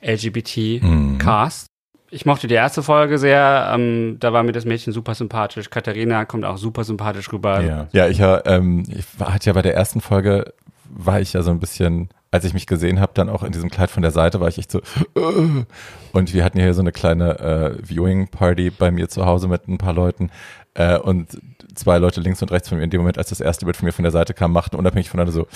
[0.03, 1.67] LGBT-Cast.
[2.11, 3.71] Ich mochte die erste Folge sehr.
[3.73, 5.71] Ähm, da war mir das Mädchen super sympathisch.
[5.71, 7.63] Katharina kommt auch super sympathisch rüber.
[7.63, 10.53] Ja, ja ich, äh, ähm, ich war, hatte ja bei der ersten Folge,
[10.91, 13.71] war ich ja so ein bisschen, als ich mich gesehen habe, dann auch in diesem
[13.71, 14.81] Kleid von der Seite, war ich echt so,
[15.15, 15.65] äh.
[16.13, 19.67] und wir hatten ja hier so eine kleine äh, Viewing-Party bei mir zu Hause mit
[19.69, 20.31] ein paar Leuten
[20.75, 21.39] äh, und
[21.75, 23.87] zwei Leute links und rechts von mir in dem Moment, als das erste Bild von
[23.87, 25.47] mir von der Seite kam, machten unabhängig voneinander so,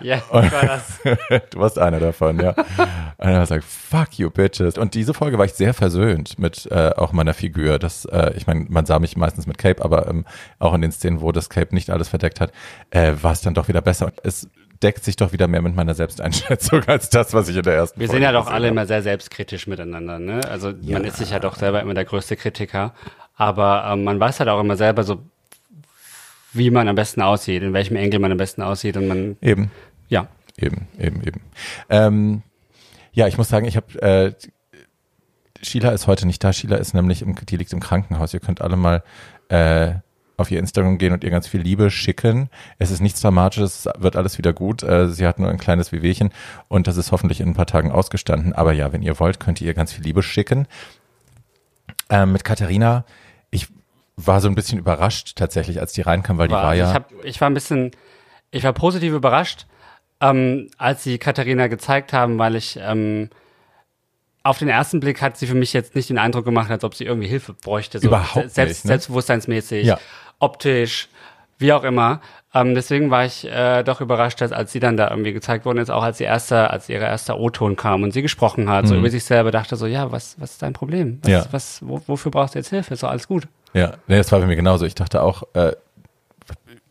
[0.00, 1.00] Ja, ich war das.
[1.50, 2.50] du warst einer davon, ja.
[2.50, 4.76] Und er sagt, fuck you bitches.
[4.78, 7.78] Und diese Folge war ich sehr versöhnt mit äh, auch meiner Figur.
[7.78, 10.24] Das, äh, ich meine, man sah mich meistens mit Cape, aber ähm,
[10.58, 12.52] auch in den Szenen, wo das Cape nicht alles verdeckt hat,
[12.90, 14.06] äh, war es dann doch wieder besser.
[14.06, 14.48] Und es
[14.82, 17.98] deckt sich doch wieder mehr mit meiner Selbsteinschätzung als das, was ich in der ersten
[18.00, 18.68] Wir Folge sind ja doch alle habe.
[18.68, 20.18] immer sehr selbstkritisch miteinander.
[20.18, 20.40] Ne?
[20.50, 20.98] Also Ja.
[20.98, 22.92] man ist sich ja doch selber immer der größte Kritiker.
[23.36, 25.22] Aber ähm, man weiß halt auch immer selber so,
[26.52, 28.96] wie man am besten aussieht, in welchem Engel man am besten aussieht.
[28.96, 29.70] Und man, Eben,
[30.08, 31.40] ja, eben, eben, eben.
[31.88, 32.42] Ähm,
[33.12, 34.32] ja, ich muss sagen, ich habe äh,
[35.62, 36.52] Sheila ist heute nicht da.
[36.52, 38.34] Sheila ist nämlich, im, die liegt im Krankenhaus.
[38.34, 39.02] Ihr könnt alle mal
[39.48, 39.94] äh,
[40.36, 42.48] auf ihr Instagram gehen und ihr ganz viel Liebe schicken.
[42.78, 44.82] Es ist nichts Dramatisches, es wird alles wieder gut.
[44.82, 46.30] Äh, sie hat nur ein kleines Wehwehchen
[46.68, 48.52] und das ist hoffentlich in ein paar Tagen ausgestanden.
[48.52, 50.66] Aber ja, wenn ihr wollt, könnt ihr ihr ganz viel Liebe schicken.
[52.10, 53.04] Ähm, mit Katharina,
[53.54, 53.68] ich
[54.16, 56.88] war so ein bisschen überrascht tatsächlich, als die reinkam, weil die war, war ja.
[56.88, 57.90] ich, hab, ich war ein bisschen,
[58.50, 59.66] ich war positiv überrascht,
[60.20, 63.30] ähm, als sie Katharina gezeigt haben, weil ich ähm,
[64.42, 66.94] auf den ersten Blick hat sie für mich jetzt nicht den Eindruck gemacht, als ob
[66.94, 67.98] sie irgendwie Hilfe bräuchte.
[67.98, 68.88] So Überhaupt selbst, nicht, ne?
[68.88, 69.98] Selbstbewusstseinsmäßig, Ja.
[70.38, 71.08] optisch,
[71.58, 72.20] wie auch immer.
[72.52, 75.78] Ähm, deswegen war ich äh, doch überrascht, dass als sie dann da irgendwie gezeigt worden
[75.78, 78.94] ist, auch als sie erste, als ihre erste O-Ton kam und sie gesprochen hat, so
[78.94, 81.18] über sich selber, dachte so, ja, was, was ist dein Problem?
[81.22, 81.32] Was, Mhm.
[81.34, 81.44] Ja.
[81.50, 82.94] was, wo, wofür brauchst du jetzt Hilfe?
[82.94, 83.48] Ist doch alles gut.
[83.72, 84.86] Ja, nee, das war bei mir genauso.
[84.86, 85.72] Ich dachte auch, äh,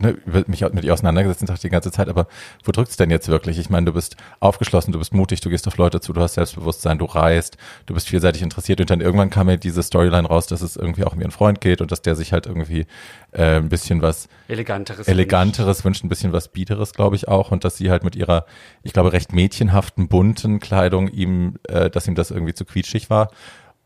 [0.03, 2.27] ne, mich mit ihr auseinandergesetzt und dachte die ganze Zeit, aber
[2.63, 3.57] wo drückt's denn jetzt wirklich?
[3.57, 6.35] Ich meine, du bist aufgeschlossen, du bist mutig, du gehst auf Leute zu, du hast
[6.35, 10.47] Selbstbewusstsein, du reist, du bist vielseitig interessiert und dann irgendwann kam mir diese Storyline raus,
[10.47, 12.85] dass es irgendwie auch um ihren Freund geht und dass der sich halt irgendwie
[13.31, 15.07] äh, ein bisschen was Eleganteres.
[15.07, 17.51] Eleganteres wünscht, ein bisschen was Biederes, glaube ich auch.
[17.51, 18.45] Und dass sie halt mit ihrer,
[18.83, 23.31] ich glaube, recht mädchenhaften, bunten Kleidung ihm, äh, dass ihm das irgendwie zu quietschig war.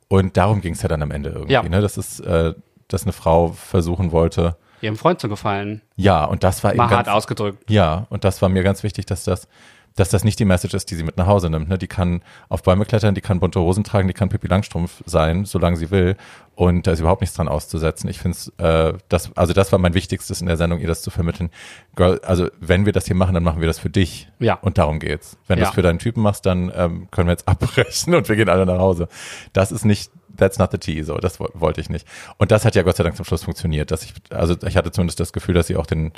[0.10, 1.64] Und darum ging es ja dann am Ende irgendwie, Ja.
[1.64, 1.82] ne?
[1.82, 2.54] Dass es, äh,
[2.88, 4.56] dass eine Frau versuchen wollte.
[4.82, 5.82] Ihrem Freund zu gefallen.
[5.96, 7.70] Ja, und das war eben Mal hart ausgedrückt.
[7.70, 9.48] ja, und das war mir ganz wichtig, dass das,
[9.96, 11.70] dass das nicht die Message ist, die sie mit nach Hause nimmt.
[11.70, 11.80] Ne?
[11.80, 15.46] Die kann auf Bäume klettern, die kann bunte Hosen tragen, die kann Pippi Langstrumpf sein,
[15.46, 16.16] solange sie will.
[16.54, 18.08] Und da ist überhaupt nichts dran auszusetzen.
[18.08, 21.02] Ich finde es, äh, das, also das war mein Wichtigstes in der Sendung, ihr das
[21.02, 21.50] zu vermitteln.
[21.96, 24.30] Girl, also wenn wir das hier machen, dann machen wir das für dich.
[24.38, 24.56] Ja.
[24.62, 25.38] Und darum geht's.
[25.48, 25.70] Wenn du Ja.
[25.70, 28.68] es für deinen Typen machst, dann ähm, können wir jetzt abbrechen und wir gehen alle
[28.68, 29.08] nach Hause.
[29.54, 32.08] Das ist nicht, that's not the tea, so, das wo- wollte ich nicht.
[32.38, 34.92] Und das hat ja Gott sei Dank zum Schluss funktioniert, dass ich, also ich hatte
[34.92, 36.12] zumindest das Gefühl, dass sie auch den,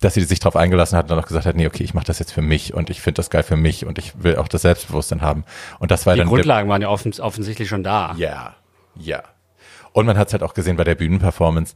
[0.00, 2.06] dass sie sich darauf eingelassen hat und dann auch gesagt hat, nee, okay, ich mache
[2.06, 4.48] das jetzt für mich und ich finde das geil für mich und ich will auch
[4.48, 5.44] das Selbstbewusstsein haben.
[5.78, 8.14] Und das war Die dann Grundlagen waren ja offens offensichtlich schon da.
[8.16, 8.56] ja,
[8.96, 9.22] ja.
[9.92, 11.74] Und man hat es halt auch gesehen bei der Bühnenperformance,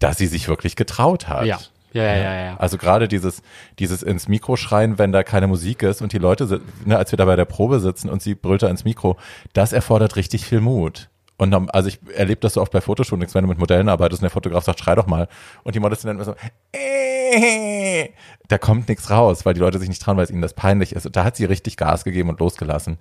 [0.00, 1.46] dass sie sich wirklich getraut hat.
[1.46, 1.60] Ja.
[1.92, 2.56] Ja, ja, ja, ja.
[2.56, 3.42] Also gerade dieses,
[3.78, 7.16] dieses ins Mikro schreien, wenn da keine Musik ist und die Leute, ne, als wir
[7.16, 9.16] da bei der Probe sitzen und sie brüllt da ins Mikro,
[9.52, 11.10] das erfordert richtig viel Mut.
[11.36, 14.22] Und dann, also ich erlebe das so oft bei Fotoshootings, wenn du mit Modellen arbeitest
[14.22, 15.28] und der Fotograf sagt, schrei doch mal.
[15.64, 16.34] Und die Models sind dann immer so,
[16.72, 18.10] äh,
[18.48, 20.94] da kommt nichts raus, weil die Leute sich nicht trauen, weil es ihnen das peinlich
[20.94, 21.04] ist.
[21.04, 22.98] Und da hat sie richtig Gas gegeben und losgelassen.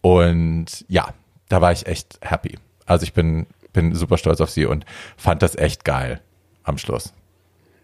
[0.00, 1.08] Und ja,
[1.48, 2.58] da war ich echt happy.
[2.84, 4.84] Also ich bin, bin super stolz auf sie und
[5.16, 6.20] fand das echt geil
[6.64, 7.14] am Schluss.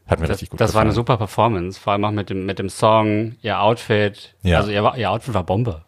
[0.06, 0.86] Hat mir Das, richtig gut das war gefallen.
[0.88, 4.34] eine super Performance, vor allem auch mit dem, mit dem Song, ihr Outfit.
[4.42, 4.58] Ja.
[4.58, 5.82] Also ihr, ihr Outfit war Bombe.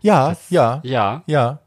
[0.00, 1.22] Ja, ja, Ja.
[1.26, 1.58] ja.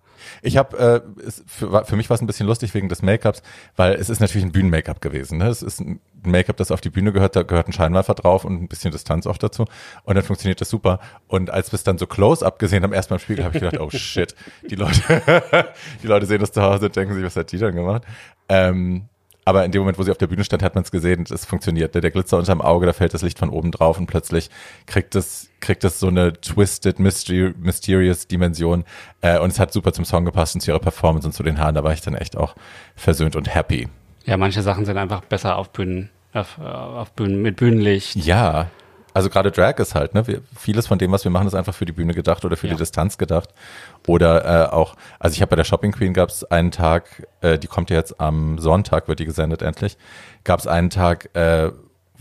[0.44, 1.02] Ich habe, äh,
[1.48, 3.42] für, war- für mich war es ein bisschen lustig wegen des Make-ups,
[3.76, 5.40] weil es ist natürlich ein Bühnen-Make-up gewesen.
[5.40, 5.48] Ne?
[5.48, 8.62] Es ist ein Make-up, das auf die Bühne gehört, da gehört ein Scheinwerfer drauf und
[8.62, 9.66] ein bisschen Distanz auch dazu.
[10.04, 11.00] Und dann funktioniert das super.
[11.28, 13.82] Und als wir es dann so close-up gesehen haben, erstmal im Spiegel, habe ich gedacht,
[13.82, 14.36] oh shit,
[14.70, 15.02] die Leute,
[16.04, 18.04] die Leute sehen das zu Hause und denken sich, was hat die denn gemacht?
[18.48, 19.08] Ähm,
[19.44, 21.46] aber in dem Moment, wo sie auf der Bühne stand, hat man es gesehen, es
[21.46, 21.96] funktioniert.
[21.96, 24.50] Der Glitzer unterm Auge, da fällt das Licht von oben drauf und plötzlich
[24.86, 28.84] kriegt es, kriegt es so eine twisted, mystery, mysterious Dimension.
[29.22, 31.60] Äh, und es hat super zum Song gepasst und zu ihrer Performance und zu den
[31.60, 31.76] Haaren.
[31.76, 32.56] Da war ich dann echt auch
[32.96, 33.88] versöhnt und happy.
[34.26, 38.16] Ja, manche Sachen sind einfach besser auf Bühnen, auf, äh, auf Bühnen, mit Bühnenlicht.
[38.18, 38.70] Ja,
[39.14, 40.26] also gerade Drag ist halt, ne?
[40.28, 42.68] Wir, vieles von dem, was wir machen, ist einfach für die Bühne gedacht oder für
[42.68, 42.74] Ja.
[42.74, 43.50] die Distanz gedacht.
[44.08, 47.58] Oder äh, auch, also ich habe bei der Shopping Queen gab es einen Tag, äh,
[47.60, 49.98] die kommt ja jetzt am Sonntag, wird die gesendet endlich,
[50.44, 51.72] gab es einen Tag, äh,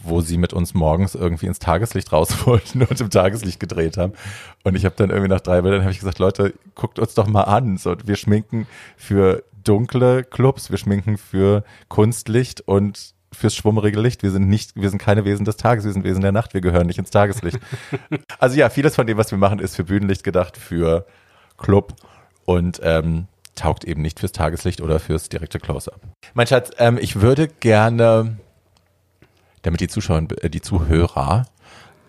[0.02, 4.14] wo sie mit uns morgens irgendwie ins Tageslicht raus wollten und im Tageslicht gedreht haben.
[4.64, 7.26] Und ich habe dann irgendwie nach drei Bildern habe ich gesagt, Leute, guckt uns doch
[7.26, 7.76] mal an.
[7.76, 8.66] So, wir schminken
[8.96, 14.22] für dunkle Clubs, wir schminken für Kunstlicht und fürs schwummerige Licht.
[14.22, 16.60] Wir sind nicht, wir sind keine Wesen des Tages, wir sind Wesen der Nacht, wir
[16.60, 17.58] gehören nicht ins Tageslicht.
[18.38, 21.06] also ja, vieles von dem, was wir machen, ist für Bühnenlicht gedacht, für
[21.56, 21.94] Club
[22.44, 26.00] und ähm, taugt eben nicht fürs Tageslicht oder fürs direkte Close-up.
[26.34, 28.38] Mein Schatz, ähm, ich würde gerne,
[29.62, 31.46] damit die Zuschauer, äh, die Zuhörer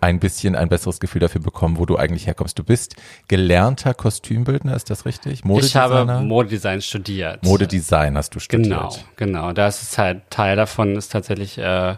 [0.02, 2.58] ein bisschen ein besseres Gefühl dafür bekommen, wo du eigentlich herkommst.
[2.58, 2.96] Du bist
[3.28, 5.32] gelernter Kostümbildner, ist das richtig?
[5.32, 6.08] Ich Modedesigner?
[6.08, 7.44] habe Modedesign studiert.
[7.44, 8.68] Modedesign hast du studiert.
[8.68, 9.52] Genau, genau.
[9.52, 11.94] Da ist es halt, Teil davon ist tatsächlich äh,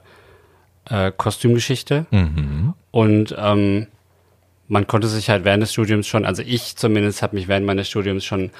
[0.90, 2.04] äh, Kostümgeschichte.
[2.10, 2.74] Mhm.
[2.90, 3.86] Und ähm,
[4.68, 7.88] man konnte sich halt während des Studiums schon, also ich zumindest habe mich während meines
[7.88, 8.50] Studiums schon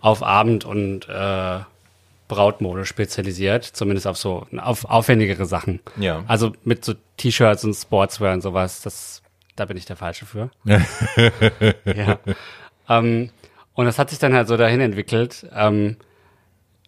[0.00, 1.58] auf Abend- und äh,
[2.28, 5.80] Brautmode spezialisiert, zumindest auf so auf aufwendigere Sachen.
[5.96, 6.24] Ja.
[6.26, 9.22] Also mit so T-Shirts und Sportswear und sowas, das
[9.56, 10.50] da bin ich der Falsche für.
[10.64, 12.18] ja.
[12.88, 13.30] Ähm,
[13.74, 15.96] und das hat sich dann halt so dahin entwickelt, ähm,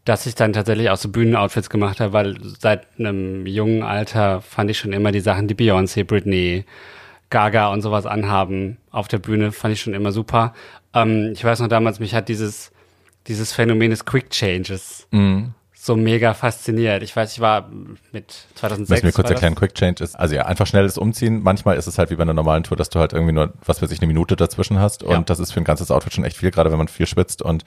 [0.04, 4.70] dass ich dann tatsächlich auch so Bühnenoutfits gemacht habe, weil seit einem jungen Alter fand
[4.70, 6.64] ich schon immer die Sachen, die Beyoncé, Britney,
[7.30, 10.54] Gaga und sowas anhaben auf der Bühne, fand ich schon immer super.
[10.94, 12.72] Ähm, ich weiß noch damals, mich hat dieses,
[13.28, 15.54] dieses Phänomen des Quick Changes Mhm.
[15.72, 17.02] so mega fasziniert.
[17.04, 17.70] Ich weiß, ich war
[18.12, 18.90] mit 2006.
[18.90, 21.42] Müssen wir kurz erklären, Quick Change ist, also ja, einfach schnelles Umziehen.
[21.42, 23.80] Manchmal ist es halt wie bei einer normalen Tour, dass du halt irgendwie nur, was
[23.82, 25.02] weiß ich, eine Minute dazwischen hast.
[25.04, 25.20] Und Ja.
[25.20, 27.64] das ist für ein ganzes Outfit schon echt viel, gerade wenn man viel schwitzt und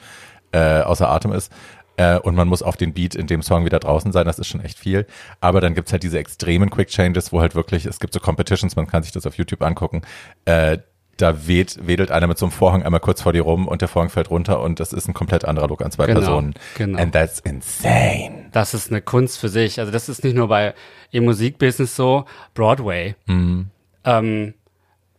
[0.52, 1.52] äh, außer Atem ist.
[1.96, 4.48] Äh, und man muss auf den Beat in dem Song wieder draußen sein, das ist
[4.48, 5.06] schon echt viel.
[5.42, 8.76] Aber dann gibt's halt diese extremen Quick Changes, wo halt wirklich, es gibt so Competitions,
[8.78, 10.02] man kann sich das auf YouTube angucken,
[10.46, 10.78] äh,
[11.22, 13.88] da weht, wedelt einer mit so einem Vorhang einmal kurz vor dir rum und der
[13.88, 16.54] Vorhang fällt runter und das ist ein komplett anderer Look an zwei Genau, Personen.
[16.76, 17.00] genau.
[17.00, 18.46] And that's insane.
[18.52, 19.80] Das ist eine Kunst für sich.
[19.80, 20.74] Also das ist nicht nur bei
[21.12, 23.16] im Musikbusiness so, Broadway.
[23.28, 23.68] Mhm.
[24.06, 24.54] Ähm,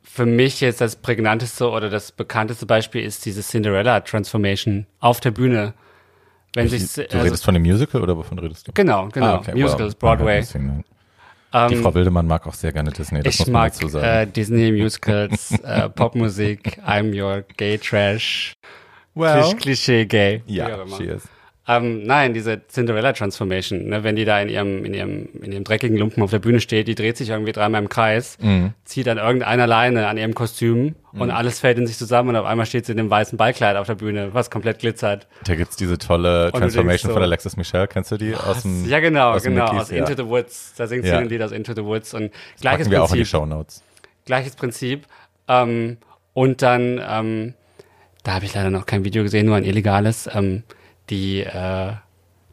[0.02, 5.30] für mich jetzt das prägnanteste oder das bekannteste Beispiel ist diese Cinderella Transformation auf der
[5.30, 5.74] Bühne.
[6.54, 8.72] Wenn Du sich redest von dem Musical oder wovon redest du?
[8.74, 10.42] genau, genau, Ah, okay, Musicals, well, Broadway.
[11.52, 13.88] Die Ähm, Frau Wildemann mag auch sehr gerne Disney, das ich muss man mag dazu
[13.88, 14.06] sagen.
[14.06, 18.52] äh, Disney Musicals, äh, Popmusik, I'm Your Gay Trash,
[19.14, 20.42] Klisch, Klischee Gay.
[20.46, 21.24] ja, she is.
[21.72, 25.62] Ähm, nein, diese Cinderella Transformation, ne, wenn die da in ihrem, in ihrem, in ihrem
[25.62, 28.72] dreckigen Lumpen auf der Bühne steht, die dreht sich irgendwie dreimal im Kreis, Mhm.
[28.84, 32.46] zieht an irgendeiner Leine an ihrem Kostüm und alles fällt in sich zusammen und auf
[32.46, 35.28] einmal steht sie in dem weißen Ballkleid auf der Bühne, was komplett glitzert.
[35.44, 38.34] Da gibt's diese tolle Transformation so, von Alexis Michelle, kennst du die?
[38.34, 39.98] Aus dem, Ja, genau, aus genau, Mickey's, aus ja.
[39.98, 40.74] Into the Woods.
[40.76, 41.12] Da singt Ja.
[41.12, 43.30] sie ein Lied aus Into the Woods und gleiches Packen wir auch in die Prinzip.
[43.30, 43.82] Show Notes.
[44.24, 45.06] Gleiches Prinzip.
[45.46, 45.98] Ähm,
[46.32, 47.54] und dann, ähm,
[48.24, 50.62] da habe ich leider noch kein Video gesehen, nur ein illegales, ähm,
[51.10, 51.92] die äh,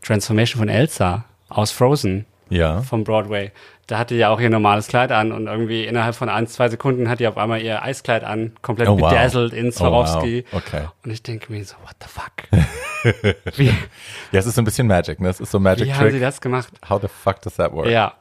[0.04, 2.82] Transformation von Elsa aus Frozen Ja.
[2.82, 3.52] vom Broadway.
[3.88, 6.68] Da hatte die ja auch ihr normales Kleid an und irgendwie innerhalb von ein, zwei
[6.68, 9.10] Sekunden hat die auf einmal ihr Eiskleid an, komplett Oh, wow.
[9.10, 10.44] bedazzled in Swarovski.
[10.52, 10.62] Oh, wow.
[10.68, 10.82] Okay.
[11.06, 13.54] Und ich denke mir so, what the fuck?
[13.58, 15.30] wie, Ja, es ist so ein bisschen Magic, ne?
[15.30, 16.22] Es ist so Magic wie haben sie Trick.
[16.22, 16.68] das gemacht?
[16.90, 17.88] How the fuck does that work?
[17.88, 18.14] Ja,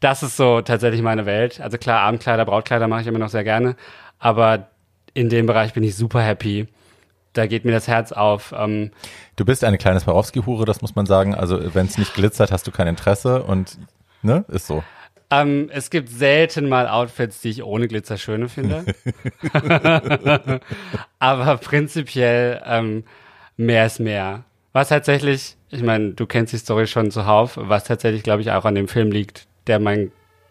[0.00, 1.60] das ist so tatsächlich meine Welt.
[1.60, 3.76] Also klar, Abendkleider, Brautkleider mache ich immer noch sehr gerne,
[4.18, 4.68] aber
[5.14, 6.66] in dem Bereich bin ich super happy.
[7.34, 8.54] Da geht mir das Herz auf.
[8.56, 8.90] Ähm,
[9.36, 11.34] Du bist eine kleine Swarovski-Hure, das muss man sagen.
[11.34, 13.78] Also, wenn es nicht glitzert, hast du kein Interesse und,
[14.22, 14.44] ne?
[14.48, 14.82] Ist so.
[15.30, 18.84] ähm, es gibt selten mal Outfits, die ich ohne Glitzer schöne finde.
[21.18, 23.04] aber prinzipiell ähm,
[23.56, 24.44] mehr ist mehr.
[24.72, 28.64] Was tatsächlich, ich meine, du kennst die Story schon zuhauf, was tatsächlich, glaube ich, auch
[28.64, 30.10] an dem Film liegt, der mein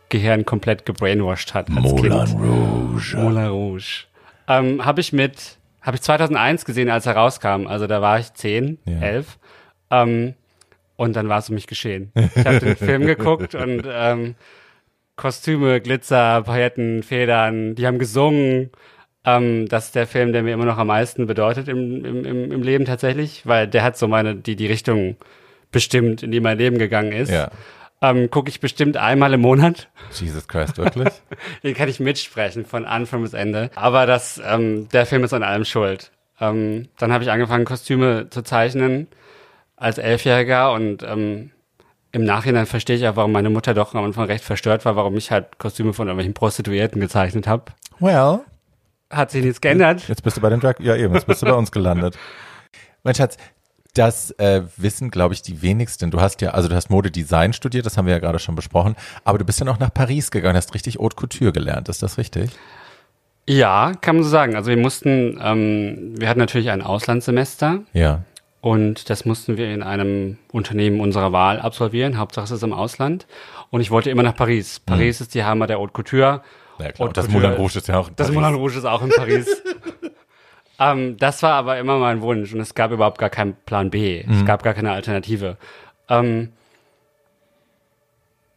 [0.10, 2.14] Gehirn komplett gebrainwashed hat als Kind.
[2.14, 3.18] Rouge.
[3.18, 4.06] Moulin Rouge.
[4.48, 7.68] Ähm, habe ich mit, habe ich 2001 gesehen, als er rauskam.
[7.68, 9.00] Also da war ich 10, Ja.
[9.02, 9.38] 11.
[9.92, 10.34] Ähm,
[10.96, 12.12] und dann war es um mich geschehen.
[12.36, 14.36] Ich habe den Film geguckt und ähm,
[15.16, 18.72] Kostüme, Glitzer, Pailletten, Federn, die haben gesungen.
[19.26, 22.62] Ähm, das ist der Film, der mir immer noch am meisten bedeutet im, im, im
[22.64, 25.16] Leben tatsächlich, weil der hat so meine, die, die Richtung
[25.72, 27.32] bestimmt, in die mein Leben gegangen ist.
[27.32, 27.50] Ja.
[28.04, 29.88] Ähm, Gucke ich bestimmt einmal im Monat.
[30.12, 31.14] Jesus Christ, wirklich?
[31.64, 33.72] Den kann ich mitsprechen, von Anfang bis Ende.
[33.76, 36.12] Aber das, ähm, der Film ist an allem schuld.
[36.42, 39.08] Ähm, dann habe ich angefangen, Kostüme zu zeichnen
[39.78, 41.52] als Elfjähriger und ähm,
[42.12, 45.16] im Nachhinein verstehe ich auch, warum meine Mutter doch am Anfang recht verstört war, warum
[45.16, 47.72] ich halt Kostüme von irgendwelchen Prostituierten gezeichnet habe.
[48.00, 48.42] Well.
[49.10, 50.08] Hat sich nichts geändert.
[50.10, 52.18] Jetzt bist du bei den Drag, ja eben, jetzt bist du bei uns gelandet.
[53.04, 53.38] Mein Schatz,
[53.94, 56.12] das äh, wissen, glaube ich, die wenigsten.
[56.12, 58.96] Du hast ja, also du hast Modedesign studiert, das haben wir ja gerade schon besprochen,
[59.24, 62.18] aber du bist ja noch nach Paris gegangen, hast richtig Haute Couture gelernt, ist das
[62.18, 62.52] richtig?
[63.48, 64.56] Ja, kann man so sagen.
[64.56, 67.80] Also wir mussten, ähm, wir hatten natürlich ein Auslandssemester.
[67.94, 68.24] Ja.
[68.62, 72.18] Und das mussten wir in einem Unternehmen unserer Wahl absolvieren.
[72.18, 73.28] Hauptsache es ist im Ausland.
[73.72, 74.80] Und ich wollte immer nach Paris.
[74.80, 75.24] Paris mhm.
[75.24, 76.42] ist die Hammer der Haute Couture.
[76.80, 77.10] Ja, klar.
[77.10, 78.28] Haute das Moulin Rouge ist ja auch in Paris.
[78.28, 79.48] Das Moulin Rouge ist auch in Paris.
[80.92, 82.54] ähm, das war aber immer mein Wunsch.
[82.54, 84.24] Und es gab überhaupt gar keinen Plan B.
[84.26, 84.34] Mhm.
[84.34, 85.58] Es gab gar keine Alternative.
[86.10, 86.50] Ähm,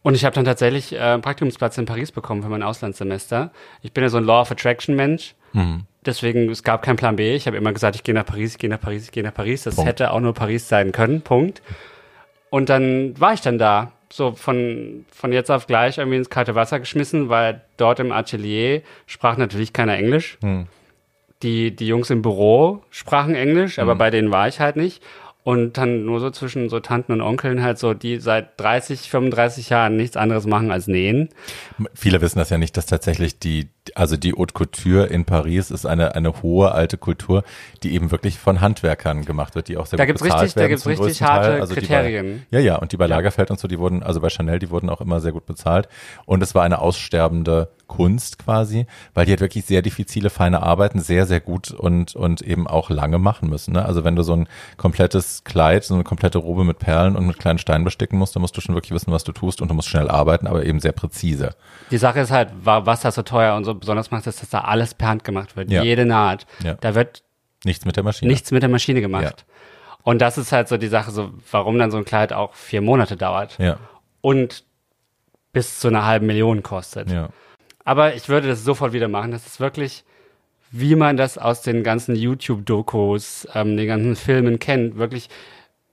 [0.01, 3.51] und ich habe dann tatsächlich äh, einen Praktikumsplatz in Paris bekommen für mein Auslandssemester.
[3.81, 5.35] Ich bin ja so ein Law of Attraction Mensch.
[5.53, 5.83] Mhm.
[6.05, 7.35] Deswegen, es gab keinen Plan B.
[7.35, 9.33] Ich habe immer gesagt, ich gehe nach Paris, ich gehe nach Paris, ich gehe nach
[9.33, 9.63] Paris.
[9.63, 9.89] Das Punkt.
[9.89, 11.21] hätte auch nur Paris sein können.
[11.21, 11.61] Punkt.
[12.49, 13.91] Und dann war ich dann da.
[14.09, 18.81] So von, von jetzt auf gleich irgendwie ins kalte Wasser geschmissen, weil dort im Atelier
[19.05, 20.37] sprach natürlich keiner Englisch.
[20.41, 20.67] Hm.
[21.43, 23.97] Die, die Jungs im Büro sprachen Englisch, aber hm.
[23.97, 25.03] bei denen war ich halt nicht
[25.47, 29.69] und dann nur so zwischen so Tanten und Onkeln halt so, die seit 30, 35
[29.69, 31.29] Jahren nichts anderes machen als nähen.
[31.93, 35.85] Viele wissen das ja nicht, dass tatsächlich die, also die Haute Couture in Paris ist
[35.85, 37.43] eine, eine hohe alte Kultur,
[37.83, 40.55] die eben wirklich von Handwerkern gemacht wird, die auch sehr da gut gibt's bezahlt richtig,
[40.55, 40.65] werden.
[40.65, 42.45] Da gibt's richtig harte also Kriterien.
[42.49, 44.69] Bei, ja, ja, und die bei Lagerfeld und so, die wurden, also bei Chanel, die
[44.69, 45.87] wurden auch immer sehr gut bezahlt.
[46.25, 50.99] Und es war eine aussterbende Kunst quasi, weil die halt wirklich sehr diffizile, feine Arbeiten
[50.99, 53.73] sehr, sehr gut und, und eben auch lange machen müssen.
[53.73, 53.83] Ne?
[53.83, 57.39] Also wenn du so ein komplettes Kleid, so eine komplette Robe mit Perlen und mit
[57.39, 59.73] kleinen Steinen besticken musst, dann musst du schon wirklich wissen, was du tust und du
[59.73, 61.55] musst schnell arbeiten, aber eben sehr präzise.
[61.91, 64.61] Die Sache ist halt, was da so teuer und so besonders macht, ist, dass da
[64.61, 65.71] alles per Hand gemacht wird.
[65.71, 65.83] Ja.
[65.83, 66.45] Jede Naht.
[66.63, 66.75] Ja.
[66.75, 67.23] Da wird
[67.63, 68.31] nichts mit der Maschine.
[68.31, 69.45] Nichts mit der Maschine gemacht.
[69.47, 69.53] Ja.
[70.03, 72.81] Und das ist halt so die Sache, so warum dann so ein Kleid auch vier
[72.81, 73.57] Monate dauert.
[74.21, 74.63] Und
[75.51, 77.09] bis zu einer halben Million kostet.
[77.83, 79.31] Aber ich würde das sofort wieder machen.
[79.31, 80.03] Das ist wirklich,
[80.71, 84.97] wie man das aus den ganzen YouTube-Dokus, ähm, den ganzen Filmen kennt.
[84.97, 85.29] Wirklich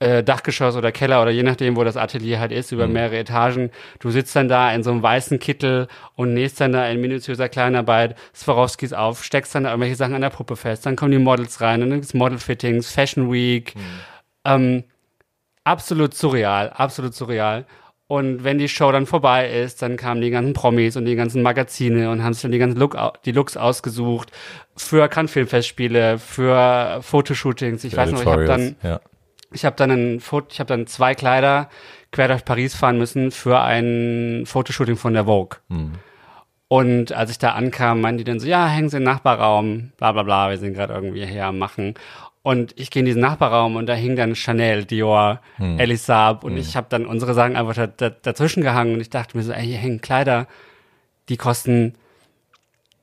[0.01, 2.95] äh, Dachgeschoss oder Keller oder je nachdem, wo das Atelier halt ist, über mhm.
[2.95, 3.70] mehrere Etagen.
[4.01, 7.49] Du sitzt dann da in so einem weißen Kittel und nähst dann da in minutiöser
[7.49, 10.84] Kleinarbeit Swarovskis auf, steckst dann da irgendwelche Sachen an der Puppe fest.
[10.86, 13.74] Dann kommen die Models rein und dann gibt's Model-Fittings, Fashion Week.
[13.76, 13.80] Mhm.
[14.45, 14.84] Ähm,
[15.64, 17.64] absolut surreal, absolut surreal.
[18.07, 21.40] Und wenn die Show dann vorbei ist, dann kamen die ganzen Promis und die ganzen
[21.40, 24.30] Magazine und haben sich dann die ganzen Look, die Looks ausgesucht
[24.76, 27.82] für Cannes Filmfestspiele, für Fotoshootings.
[27.84, 29.01] Ich weiß noch, ich habe dann, ja.
[29.55, 31.68] Ich habe dann ein Foto, ich habe dann zwei Kleider
[32.12, 35.59] quer durch Paris fahren müssen für ein Fotoshooting von der Vogue.
[35.68, 35.92] Mhm.
[36.68, 40.12] Und als ich da ankam, meinten die dann so, ja, hängen Sie im Nachbarraum, bla
[40.12, 41.94] bla bla, wir sind gerade irgendwie hier am Machen.
[42.42, 45.78] Und ich gehe in diesen Nachbarraum und da hing dann Chanel, Dior, hm.
[45.78, 46.59] Elisab und hm.
[46.59, 49.52] ich habe dann unsere Sachen einfach da, da, dazwischen gehangen und ich dachte mir so,
[49.52, 50.46] ey, hier hängen Kleider,
[51.28, 51.94] die kosten,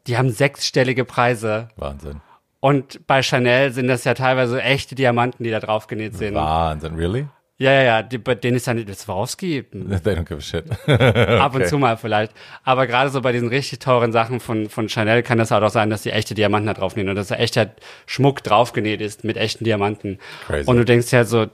[0.06, 1.70] die haben sechsstellige Preise.
[1.76, 2.22] Wahnsinn.
[2.62, 6.36] Und bei Chanel sind das ja teilweise echte Diamanten, die da drauf genäht sind.
[6.36, 7.28] Wahnsinn, really?
[7.58, 9.64] Ja, ja, ja, die, bei denen ist dann Swarovski.
[9.72, 10.66] They don't give a shit.
[10.88, 11.38] okay.
[11.38, 12.32] Ab und zu mal vielleicht.
[12.64, 15.70] Aber gerade so bei diesen richtig teuren Sachen von, von Chanel kann das halt auch
[15.70, 17.72] sein, dass die echte Diamanten da draufnähen und dass da echter
[18.06, 20.18] Schmuck draufgenäht ist mit echten Diamanten.
[20.48, 20.70] Crazy.
[20.70, 21.48] Und du denkst ja so,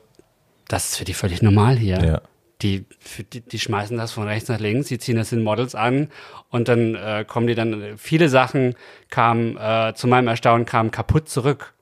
[0.67, 1.99] das ist für die völlig normal hier.
[2.03, 2.21] Ja.
[2.61, 2.85] Die,
[3.33, 6.09] die, die schmeißen das von rechts nach links, die ziehen das in Models an
[6.49, 8.75] und dann äh, kommen die dann, viele Sachen
[9.09, 11.73] kamen, äh, zu meinem Erstaunen kamen kaputt zurück.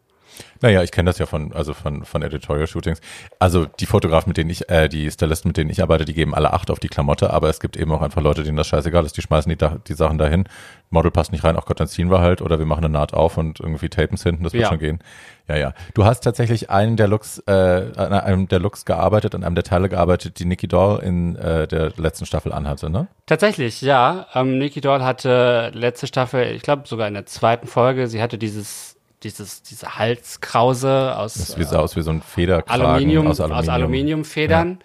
[0.61, 3.01] Naja, ich kenne das ja von, also von, von Editorial-Shootings.
[3.39, 6.33] Also die Fotografen, mit denen ich, äh, die Stylisten, mit denen ich arbeite, die geben
[6.33, 9.05] alle Acht auf die Klamotte, aber es gibt eben auch einfach Leute, denen das scheißegal
[9.05, 10.45] ist, die schmeißen die, die Sachen dahin.
[10.89, 13.13] Model passt nicht rein, ach Gott, dann ziehen wir halt oder wir machen eine Naht
[13.13, 14.69] auf und irgendwie tapen es hinten, das wird ja.
[14.69, 14.99] schon gehen.
[15.47, 15.73] Ja, ja.
[15.93, 19.63] Du hast tatsächlich einen der Looks, äh, an einem der Looks gearbeitet, an einem der
[19.63, 23.07] Teile gearbeitet, die Nikki Doll in äh, der letzten Staffel anhatte, ne?
[23.25, 24.27] Tatsächlich, ja.
[24.33, 28.38] Ähm, Nikki Doll hatte letzte Staffel, ich glaube sogar in der zweiten Folge, sie hatte
[28.38, 28.95] dieses
[29.26, 31.34] dieses, diese Halskrause aus.
[31.34, 33.59] Das sieht aus wie so ein Federkragen Aluminium, aus, Aluminium.
[33.59, 34.80] aus Aluminiumfedern.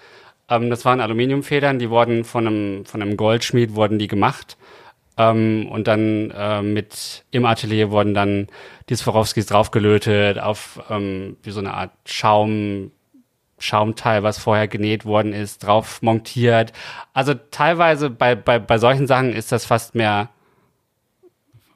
[0.49, 0.57] Ja.
[0.57, 4.57] Ähm, das waren Aluminiumfedern, die wurden von einem, von einem Goldschmied wurden die gemacht.
[5.17, 8.49] Ähm, und dann äh, mit im Atelier wurden dann
[8.89, 12.91] die Swarovskis draufgelötet auf ähm, wie so eine Art Schaum,
[13.59, 16.73] Schaumteil, was vorher genäht worden ist, drauf montiert.
[17.13, 20.31] Also teilweise bei, bei, bei solchen Sachen ist das fast mehr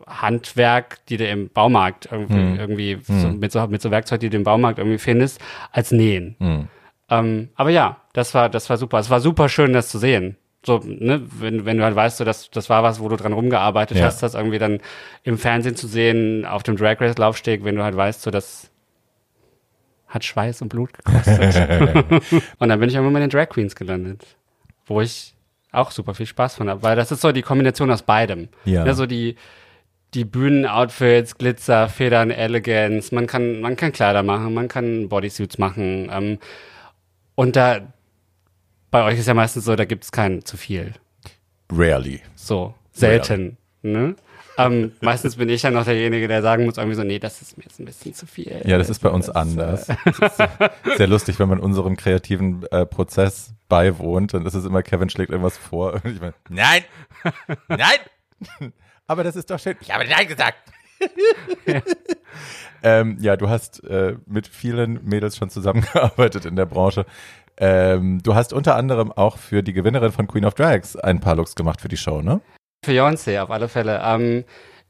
[0.06, 2.58] Handwerk, die du im Baumarkt irgendwie, hm.
[2.58, 3.20] irgendwie hm.
[3.20, 5.40] So, mit, so, mit so Werkzeug, die du im Baumarkt irgendwie findest,
[5.72, 6.36] als Nähen.
[6.38, 6.68] Hm.
[7.10, 8.98] Ähm, aber ja, das war, das war super.
[8.98, 10.36] Es war super schön, das zu sehen.
[10.64, 13.34] So, ne, wenn, wenn du halt weißt, so, dass das war was, wo du dran
[13.34, 14.06] rumgearbeitet ja.
[14.06, 14.80] hast, das irgendwie dann
[15.22, 18.70] im Fernsehen zu sehen, auf dem Drag Race Laufsteg, wenn du halt weißt, so, das
[20.08, 21.54] hat Schweiß und Blut gekostet.
[22.58, 24.24] und dann bin ich irgendwann bei den Drag Queens gelandet,
[24.86, 25.34] wo ich
[25.72, 28.48] auch super viel Spaß von habe, weil das ist so die Kombination aus beidem.
[28.64, 28.84] Ja.
[28.84, 29.36] Ne, so die,
[30.14, 36.08] die Bühnenoutfits, Glitzer, Federn, Elegance, man kann, man kann Kleider machen, man kann Bodysuits machen,
[36.12, 36.38] ähm,
[37.34, 37.80] und da,
[38.90, 40.92] bei euch ist ja meistens so, da gibt es kein zu viel.
[41.72, 42.20] Rarely.
[42.36, 43.56] So, selten.
[43.82, 44.14] Ne?
[44.56, 47.58] Ähm, meistens bin ich ja noch derjenige, der sagen muss, irgendwie so, nee, das ist
[47.58, 48.62] mir jetzt ein bisschen zu viel.
[48.64, 49.88] Ja, das ist bei uns das anders.
[49.88, 49.96] Äh
[50.36, 55.10] sehr, sehr lustig, wenn man unserem kreativen äh, Prozess beiwohnt, dann ist es immer, Kevin
[55.10, 55.94] schlägt irgendwas vor.
[55.94, 56.84] Und ich meine, nein,
[57.68, 58.72] nein,
[59.06, 59.76] aber das ist doch schön.
[59.80, 60.58] Ich habe nein gesagt.
[61.66, 61.80] ja.
[62.86, 67.06] Ähm, ja, du hast äh, mit vielen Mädels schon zusammengearbeitet in der Branche.
[67.56, 71.34] Ähm, du hast unter anderem auch für die Gewinnerin von Queen of Drags ein paar
[71.34, 72.42] Looks gemacht für die Show, ne?
[72.84, 74.02] Für Beyoncé auf alle Fälle.
[74.04, 74.44] Ähm,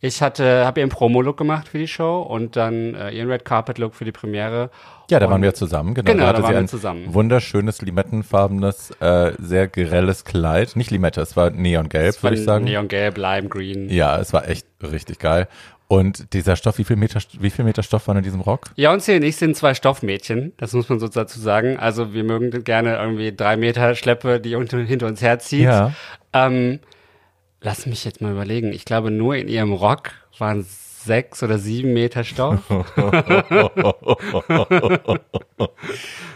[0.04, 3.94] ich hatte, habe ihren Promo-Look gemacht für die Show und dann äh, ihren Red Carpet-Look
[3.94, 4.70] für die Premiere.
[5.10, 6.12] Ja, da und waren wir zusammen, genau.
[6.12, 7.14] Genau, da da sie ein zusammen.
[7.14, 10.76] wunderschönes limettenfarbenes, äh, sehr grelles Kleid.
[10.76, 12.64] Nicht Limette, es war neongelb, würde ich sagen.
[12.64, 13.88] Neongelb, Lime Green.
[13.88, 15.48] Ja, es war echt richtig geil.
[15.88, 18.72] Und dieser Stoff, wie viel Meter, wie viel Meter Stoff waren in diesem Rock?
[18.76, 21.78] Ja, und sie und ich sind zwei Stoffmädchen, das muss man so dazu sagen.
[21.78, 25.64] Also wir mögen gerne irgendwie drei Meter Schleppe, die unter, hinter uns herzieht.
[25.64, 25.92] Ja.
[26.34, 26.80] Ähm,
[27.64, 28.72] lass mich jetzt mal überlegen.
[28.72, 30.64] Ich glaube, nur in ihrem Rock waren
[31.04, 32.60] sechs oder sieben Meter Stoff.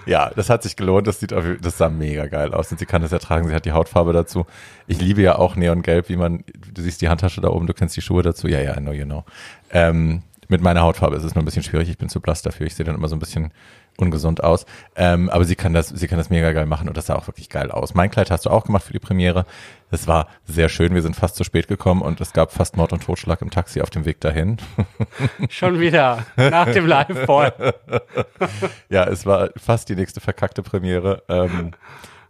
[0.07, 1.07] ja, das hat sich gelohnt.
[1.07, 2.73] Das sieht, das sah mega geil aus.
[2.73, 3.49] Und sie kann das ja tragen.
[3.49, 4.47] Sie hat die Hautfarbe dazu.
[4.87, 7.97] Ich liebe ja auch Neongelb, wie man, du siehst die Handtasche da oben, du kennst
[7.97, 8.49] die Schuhe dazu.
[8.49, 9.25] Ja, ja, I know, you know.
[9.71, 11.89] Ähm, mit meiner Hautfarbe ist es nur ein bisschen schwierig.
[11.91, 12.67] Ich bin zu blass dafür.
[12.67, 13.53] Ich sehe dann immer so ein bisschen
[13.99, 14.65] ungesund aus.
[14.97, 17.27] Ähm, aber sie kann das, sie kann das mega geil machen und das sah auch
[17.27, 17.95] wirklich geil aus.
[17.95, 19.45] Mein Kleid hast du auch gemacht für die Premiere.
[19.91, 20.95] Es war sehr schön.
[20.95, 23.81] Wir sind fast zu spät gekommen und es gab fast Mord und Totschlag im Taxi
[23.81, 24.59] auf dem Weg dahin.
[25.49, 27.75] Schon wieder nach dem Live-Ball.
[28.91, 31.23] ja, es war fast die nächste verkackte Premiere.
[31.29, 31.73] Ähm,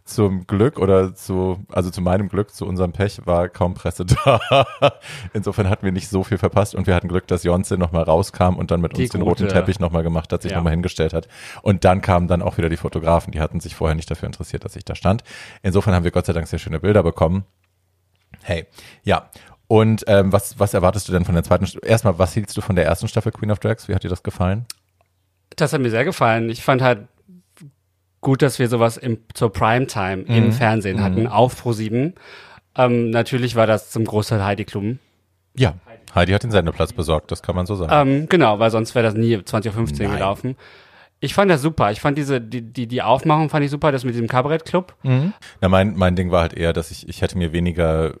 [0.09, 4.39] zum Glück oder zu, also zu meinem Glück, zu unserem Pech war kaum Presse da.
[5.33, 8.55] Insofern hatten wir nicht so viel verpasst und wir hatten Glück, dass Jonze nochmal rauskam
[8.55, 10.57] und dann mit die uns den roten Teppich nochmal gemacht hat, sich ja.
[10.57, 11.27] nochmal hingestellt hat.
[11.61, 14.65] Und dann kamen dann auch wieder die Fotografen, die hatten sich vorher nicht dafür interessiert,
[14.65, 15.23] dass ich da stand.
[15.61, 17.45] Insofern haben wir Gott sei Dank sehr schöne Bilder bekommen.
[18.43, 18.65] Hey,
[19.03, 19.29] ja.
[19.67, 21.67] Und ähm, was, was erwartest du denn von der zweiten?
[21.83, 23.87] Erstmal, was hieltst du von der ersten Staffel Queen of Drags?
[23.87, 24.65] Wie hat dir das gefallen?
[25.55, 26.49] Das hat mir sehr gefallen.
[26.49, 27.07] Ich fand halt
[28.21, 30.35] gut, dass wir sowas im, zur Primetime mhm.
[30.35, 31.03] im Fernsehen mhm.
[31.03, 32.13] hatten, auf Pro7.
[32.75, 34.99] Ähm, natürlich war das zum Großteil Heidi Klum.
[35.55, 35.75] Ja,
[36.15, 38.09] Heidi hat den Sendeplatz besorgt, das kann man so sagen.
[38.09, 40.15] Ähm, genau, weil sonst wäre das nie 2015 Nein.
[40.17, 40.55] gelaufen.
[41.21, 41.91] Ich fand das super.
[41.91, 44.95] Ich fand diese, die, die, die Aufmachung fand ich super, das mit diesem Kabarettclub.
[45.03, 45.33] Mhm.
[45.59, 48.13] Na, mein, mein Ding war halt eher, dass ich, ich hätte mir weniger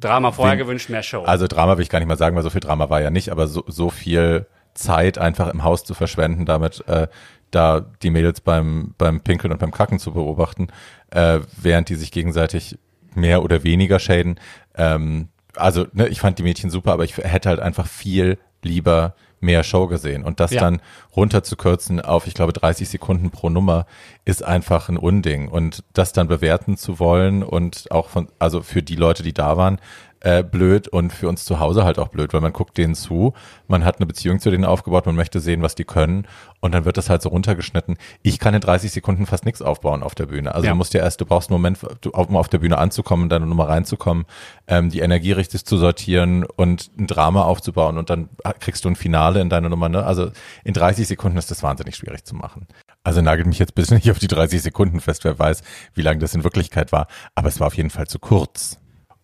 [0.00, 1.22] Drama vorher gewünscht, mehr Show.
[1.22, 3.30] Also Drama will ich gar nicht mal sagen, weil so viel Drama war ja nicht,
[3.30, 7.08] aber so, so viel Zeit einfach im Haus zu verschwenden, damit äh,
[7.50, 10.68] da die Mädels beim, beim Pinkeln und beim Kacken zu beobachten,
[11.10, 12.78] äh, während die sich gegenseitig
[13.14, 14.38] mehr oder weniger schäden.
[14.74, 19.14] Ähm, also, ne, ich fand die Mädchen super, aber ich hätte halt einfach viel lieber
[19.40, 20.24] mehr Show gesehen.
[20.24, 20.60] Und das ja.
[20.60, 20.80] dann
[21.14, 23.86] runterzukürzen auf, ich glaube, 30 Sekunden pro Nummer
[24.24, 25.48] ist einfach ein Unding.
[25.48, 29.56] Und das dann bewerten zu wollen und auch von, also für die Leute, die da
[29.56, 29.78] waren,
[30.20, 33.34] äh, blöd und für uns zu Hause halt auch blöd, weil man guckt denen zu,
[33.66, 36.26] man hat eine Beziehung zu denen aufgebaut, man möchte sehen, was die können
[36.60, 37.96] und dann wird das halt so runtergeschnitten.
[38.22, 40.54] Ich kann in 30 Sekunden fast nichts aufbauen auf der Bühne.
[40.54, 40.72] Also ja.
[40.72, 43.68] du musst ja erst, du brauchst einen Moment, um auf der Bühne anzukommen, deine Nummer
[43.68, 44.24] reinzukommen,
[44.66, 48.28] ähm, die Energie richtig zu sortieren und ein Drama aufzubauen und dann
[48.60, 49.88] kriegst du ein Finale in deine Nummer.
[49.88, 50.04] Ne?
[50.04, 50.30] Also
[50.64, 52.66] in 30 Sekunden ist das wahnsinnig schwierig zu machen.
[53.04, 55.62] Also nagelt mich jetzt bitte nicht auf die 30 Sekunden fest, wer weiß,
[55.94, 57.06] wie lange das in Wirklichkeit war.
[57.34, 58.80] Aber es war auf jeden Fall zu kurz.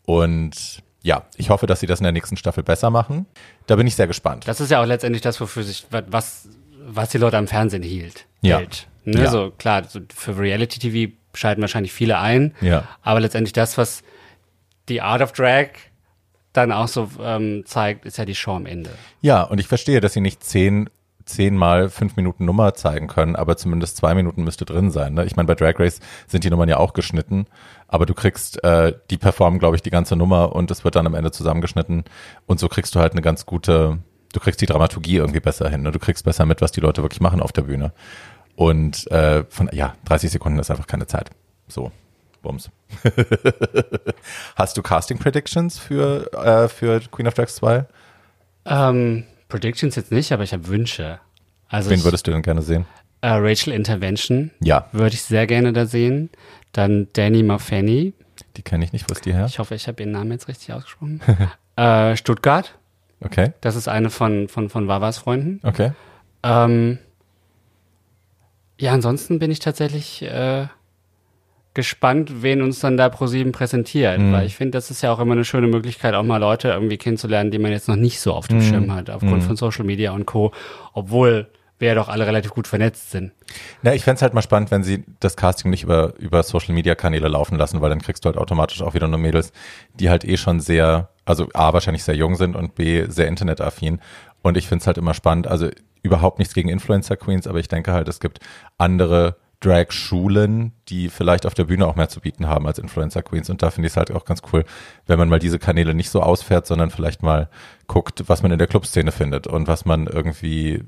[0.07, 3.27] Und ja, ich hoffe, dass sie das in der nächsten Staffel besser machen.
[3.67, 4.49] Da bin ich sehr gespannt.
[4.49, 6.49] Das ist ja auch letztendlich das, wofür sich, was,
[6.79, 8.27] was die Leute am Fernsehen hielt.
[8.41, 8.59] Ja.
[8.59, 8.89] Hält.
[9.05, 9.25] Ne?
[9.25, 9.31] Ja.
[9.31, 12.55] So, klar, so für Reality TV schalten wahrscheinlich viele ein.
[12.63, 12.89] Ja.
[13.03, 14.03] Aber letztendlich das, was
[14.89, 15.69] die Art of Drag
[16.55, 18.91] dann auch so ähm, zeigt, ist ja die Show am Ende.
[19.21, 20.89] Ja, und ich verstehe, dass sie nicht zehn
[21.25, 25.15] zehnmal fünf Minuten Nummer zeigen können, aber zumindest zwei Minuten müsste drin sein.
[25.15, 25.25] Ne?
[25.25, 27.47] Ich meine, bei Drag Race sind die Nummern ja auch geschnitten,
[27.89, 31.07] aber du kriegst, äh, die performen, glaube ich, die ganze Nummer und es wird dann
[31.07, 32.05] am Ende zusammengeschnitten
[32.47, 33.99] und so kriegst du halt eine ganz gute,
[34.33, 35.83] du kriegst die Dramaturgie irgendwie besser hin.
[35.83, 35.93] Ne?
[35.93, 37.93] Du kriegst besser mit, was die Leute wirklich machen auf der Bühne.
[38.57, 41.31] Und äh, von, ja, 30 Sekunden ist einfach keine Zeit.
[41.67, 41.91] So,
[42.43, 42.71] Bums.
[44.57, 47.87] Hast du Casting Predictions für, äh, für Queen of Drags 2?
[48.67, 51.21] Ähm, Predictions jetzt nicht, aber ich habe Wünsche.
[51.69, 52.87] Also Wen ich, würdest du denn gerne sehen?
[53.21, 56.31] äh, Rachel Intervention Ja, würde ich sehr gerne da sehen.
[56.73, 58.13] Dann Danny Maffeni.
[58.57, 59.09] die kenne ich nicht.
[59.09, 59.47] Wo ist die her?
[59.47, 61.21] Ich hoffe, ich habe ihren Namen jetzt richtig ausgesprochen.
[61.77, 62.77] äh, Stuttgart.
[63.21, 65.61] Okay, Das ist eine von, von, von Vavas Freunden.
[65.67, 65.93] okay.
[66.43, 66.99] Ähm,
[68.79, 70.67] ja, ansonsten bin ich tatsächlich äh,
[71.75, 74.33] gespannt, wen uns dann da ProSieben präsentiert, Mhm.
[74.33, 76.97] weil ich finde, das ist ja auch immer eine schöne Möglichkeit, auch mal Leute irgendwie
[76.97, 78.55] kennenzulernen, die man jetzt noch nicht so auf Mhm.
[78.55, 80.53] dem Schirm hat, aufgrund von Social Media und Co.,
[80.93, 81.49] obwohl
[81.81, 83.33] wir ja doch alle relativ gut vernetzt sind.
[83.83, 86.95] Na, ich fänd's halt mal spannend, wenn sie das Casting nicht über, über Social Media
[86.95, 89.53] Kanäle laufen lassen, weil dann kriegst du halt automatisch auch wieder nur Mädels,
[89.95, 94.01] die halt eh schon sehr, also A, wahrscheinlich sehr jung sind und B, sehr internetaffin.
[94.43, 95.69] Und ich find's halt immer spannend, also
[96.05, 98.39] überhaupt nichts gegen Influencer Queens, aber ich denke halt, es gibt
[98.79, 103.49] andere Drag-Schulen, die vielleicht auf der Bühne auch mehr zu bieten haben als Influencer Queens.
[103.51, 104.65] Und da finde ich es halt auch ganz cool,
[105.07, 107.49] wenn man mal diese Kanäle nicht so ausfährt, sondern vielleicht mal
[107.87, 110.83] guckt, was man in der Clubszene findet und was man irgendwie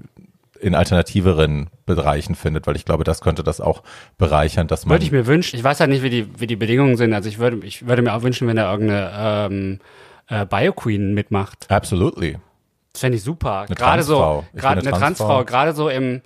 [0.61, 3.83] in alternativeren Bereichen findet, weil ich glaube, das könnte das auch
[4.19, 6.57] bereichern, dass man Würde ich mir wünschen, ich weiß ja nicht, wie die, wie die
[6.57, 9.13] Bedingungen sind, also ich würde, ich würde mir auch wünschen, wenn da irgendeine
[9.51, 9.79] ähm,
[10.29, 11.71] äh, Bio-Queen mitmacht.
[11.71, 12.39] absolutely
[12.93, 13.67] Das fände ich super.
[13.67, 14.45] Eine Gerade so, Transfrau.
[14.55, 15.45] Ich gerade bin eine eine Transfrau, Transfrau.
[15.45, 16.23] gerade so im,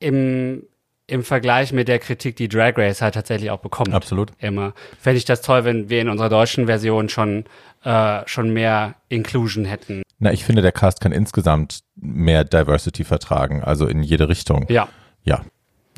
[0.00, 0.64] im,
[1.08, 3.92] im Vergleich mit der Kritik, die Drag Race halt tatsächlich auch bekommt.
[3.92, 4.30] absolut.
[4.38, 4.74] Immer.
[5.00, 7.44] Fände ich das toll, wenn wir in unserer deutschen Version schon,
[7.82, 10.02] äh, schon mehr Inclusion hätten.
[10.20, 14.66] Na, ich finde, der Cast kann insgesamt mehr Diversity vertragen, also in jede Richtung.
[14.68, 14.86] Ja.
[15.24, 15.42] Ja,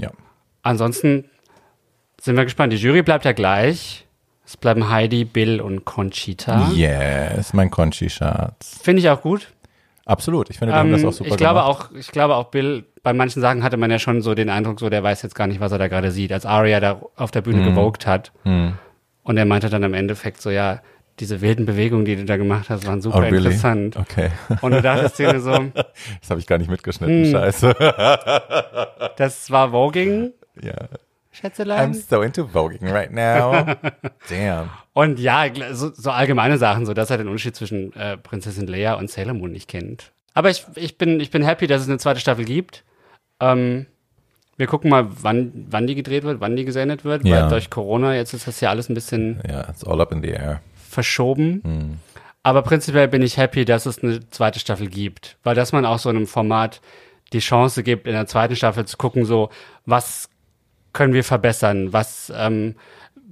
[0.00, 0.10] ja.
[0.62, 1.24] Ansonsten
[2.20, 2.72] sind wir gespannt.
[2.72, 4.06] Die Jury bleibt ja gleich.
[4.44, 6.70] Es bleiben Heidi, Bill und Conchita.
[6.72, 8.80] Yes, mein Conchi-Schatz.
[8.82, 9.48] Finde ich auch gut.
[10.04, 10.50] Absolut.
[10.50, 11.90] Ich finde, die haben Ähm, das auch super ich glaube gemacht.
[11.92, 14.80] auch, ich glaube auch Bill, bei manchen Sachen hatte man ja schon so den Eindruck,
[14.80, 16.32] so der weiß jetzt gar nicht, was er da gerade sieht.
[16.32, 17.44] Als Aria da auf der Mhm.
[17.44, 18.32] Bühne gewogt hat.
[18.44, 20.80] Und er meinte dann im Endeffekt so, ja,
[21.18, 23.36] diese wilden Bewegungen, die du da gemacht hast, waren super Oh, really?
[23.38, 23.96] interessant.
[23.96, 24.30] Okay.
[24.62, 25.50] Und du dachtest dir so,
[26.20, 27.24] Das habe ich gar nicht mitgeschnitten.
[27.26, 27.30] Hm.
[27.32, 27.74] Scheiße.
[29.16, 30.32] das war Voging,
[30.62, 30.72] ja.
[30.72, 30.88] I'm
[31.32, 31.94] Schätzelein.
[31.94, 33.64] so into voging right now.
[34.28, 34.68] Damn.
[34.92, 38.94] Und ja, so, so allgemeine Sachen, so dass er den Unterschied zwischen äh, Prinzessin Leia
[38.94, 40.10] und Sailor Moon nicht kennt.
[40.34, 42.82] Aber ich, ich, bin, ich bin happy, dass es eine zweite Staffel gibt.
[43.40, 43.86] Ähm,
[44.56, 47.42] wir gucken mal, wann, wann die gedreht wird, wann die gesendet wird, Ja.
[47.44, 50.22] weil durch Corona jetzt ist das ja alles ein bisschen Ja, it's all up in
[50.22, 50.60] the air.
[50.88, 51.60] verschoben.
[51.64, 51.98] Hm.
[52.42, 55.98] Aber prinzipiell bin ich happy, dass es eine zweite Staffel gibt, weil dass man auch
[55.98, 56.80] so einem Format
[57.32, 59.50] die Chance gibt, in der zweiten Staffel zu gucken, so
[59.86, 60.28] was
[60.92, 62.74] können wir verbessern, was ähm,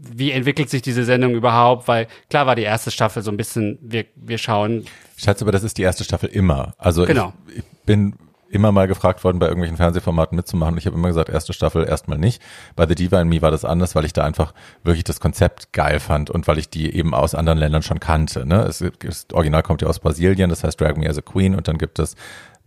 [0.00, 1.88] wie entwickelt sich diese Sendung überhaupt?
[1.88, 4.84] Weil klar war die erste Staffel so ein bisschen, wir, wir schauen,
[5.16, 6.74] Schatz, aber das ist die erste Staffel immer.
[6.78, 7.32] Also Genau.
[7.48, 8.14] ich, ich bin
[8.50, 10.78] immer mal gefragt worden, bei irgendwelchen Fernsehformaten mitzumachen.
[10.78, 12.42] Ich habe immer gesagt, erste Staffel erstmal nicht.
[12.76, 15.72] Bei The Diva in Me war das anders, weil ich da einfach wirklich das Konzept
[15.72, 18.46] geil fand und weil ich die eben aus anderen Ländern schon kannte.
[18.46, 18.62] Ne?
[18.62, 21.68] Es, das Original kommt ja aus Brasilien, das heißt Drag Me as a Queen und
[21.68, 22.16] dann gibt es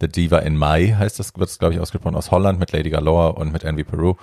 [0.02, 2.90] The Diva in Mai, heißt das, wird es glaube ich ausgesprochen, aus Holland mit Lady
[2.90, 4.16] Galore und mit Envy Peru.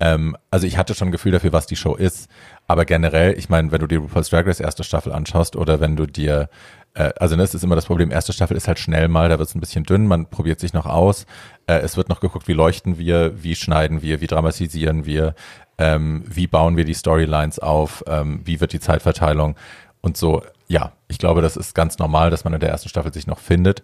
[0.00, 2.28] Ähm, also ich hatte schon ein Gefühl dafür, was die Show ist.
[2.66, 5.96] Aber generell, ich meine, wenn du dir RuPaul's Drag Race erste Staffel anschaust oder wenn
[5.96, 6.48] du dir,
[6.94, 9.48] äh, also das ist immer das Problem, erste Staffel ist halt schnell mal, da wird
[9.48, 11.26] es ein bisschen dünn, man probiert sich noch aus.
[11.66, 15.34] Äh, es wird noch geguckt, wie leuchten wir, wie schneiden wir, wie dramatisieren wir,
[15.78, 19.56] ähm, wie bauen wir die Storylines auf, ähm, wie wird die Zeitverteilung
[20.00, 20.42] und so.
[20.68, 23.38] Ja, ich glaube, das ist ganz normal, dass man in der ersten Staffel sich noch
[23.38, 23.82] findet.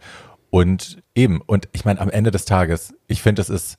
[0.50, 3.78] Und eben, und ich meine, am Ende des Tages, ich finde, es ist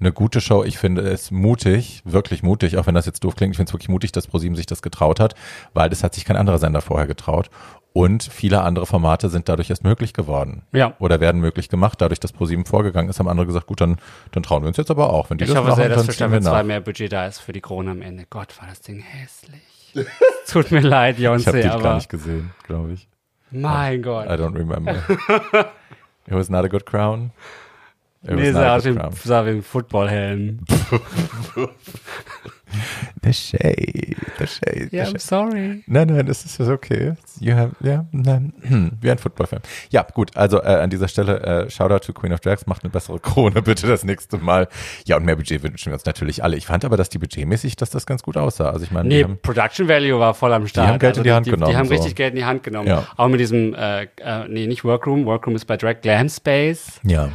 [0.00, 0.62] eine gute Show.
[0.64, 3.52] Ich finde es mutig, wirklich mutig, auch wenn das jetzt doof klingt.
[3.52, 5.34] Ich finde es wirklich mutig, dass ProSieben sich das getraut hat,
[5.74, 7.50] weil das hat sich kein anderer Sender vorher getraut.
[7.94, 10.62] Und viele andere Formate sind dadurch erst möglich geworden.
[10.72, 10.94] Ja.
[11.00, 12.00] Oder werden möglich gemacht.
[12.00, 13.96] Dadurch, dass ProSieben vorgegangen ist, haben andere gesagt, gut, dann,
[14.30, 15.30] dann trauen wir uns jetzt aber auch.
[15.30, 16.62] Wenn die ich das hoffe machen, sehr, dass für Staffel 2 nach.
[16.64, 18.24] mehr Budget da ist für die Krone am Ende.
[18.30, 19.62] Gott, war das Ding hässlich.
[20.46, 23.08] Tut mir leid, Ich habe die gar nicht gesehen, glaube ich.
[23.50, 24.28] mein I Gott.
[24.28, 24.94] don't remember.
[26.26, 27.30] It was not a good crown.
[28.22, 30.60] Nee, sah aus wie sah wie ein Footballhelm.
[33.22, 35.16] The shade, the shade, the Ja, shade.
[35.16, 35.82] I'm sorry.
[35.86, 37.14] Nein, nein, das ist okay.
[37.40, 39.60] You have, ja, nein, hm, wie ein Football-Fan.
[39.90, 42.90] Ja, gut, also äh, an dieser Stelle äh, Shoutout to Queen of Drags, macht eine
[42.90, 44.68] bessere Krone bitte das nächste Mal.
[45.06, 46.56] Ja, und mehr Budget wünschen wir uns natürlich alle.
[46.56, 48.70] Ich fand aber, dass die budgetmäßig, dass das ganz gut aussah.
[48.70, 50.84] Also ich meine, Nee, die haben, Production Value war voll am Start.
[50.86, 51.94] Also haben Geld in die Hand die, genommen, Die haben so.
[51.94, 52.88] richtig Geld in die Hand genommen.
[52.88, 53.06] Ja.
[53.16, 55.24] Auch mit diesem, äh, äh, nee, nicht Workroom.
[55.24, 57.00] Workroom ist bei Drag Glam Space.
[57.02, 57.30] ja,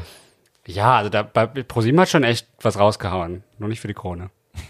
[0.66, 3.44] Ja, also da, bei ProSieben hat schon echt was rausgehauen.
[3.58, 4.30] Nur nicht für die Krone.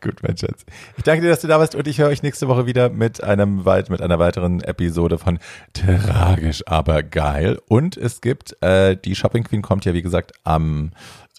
[0.00, 0.64] Gut, mein Schatz.
[0.96, 3.22] Ich danke dir, dass du da warst und ich höre euch nächste Woche wieder mit
[3.22, 5.38] einem weit, mit einer weiteren Episode von
[5.72, 7.60] Tragisch, aber geil.
[7.68, 10.90] Und es gibt, äh, die Shopping Queen kommt ja, wie gesagt, am,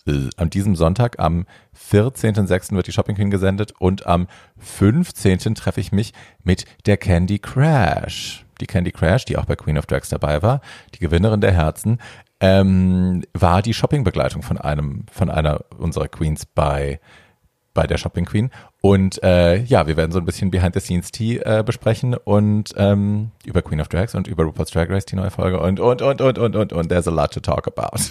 [0.05, 1.45] äh, an diesem Sonntag, am
[1.89, 2.75] 14.06.
[2.75, 4.27] wird die Shopping Queen gesendet und am
[4.57, 5.55] 15.
[5.55, 8.46] treffe ich mich mit der Candy Crash.
[8.61, 10.61] Die Candy Crash, die auch bei Queen of Drags dabei war,
[10.95, 11.99] die Gewinnerin der Herzen,
[12.39, 16.99] ähm, war die Shoppingbegleitung von einem, von einer unserer Queens bei
[17.77, 18.49] bei der Shopping Queen.
[18.81, 22.73] Und äh, ja, wir werden so ein bisschen Behind the Scenes Tea äh, besprechen und
[22.75, 26.01] ähm, über Queen of Drags und über RuPaul's Drag Race, die neue Folge und, und,
[26.01, 28.09] und, und, und, und, und, there's a lot to talk about.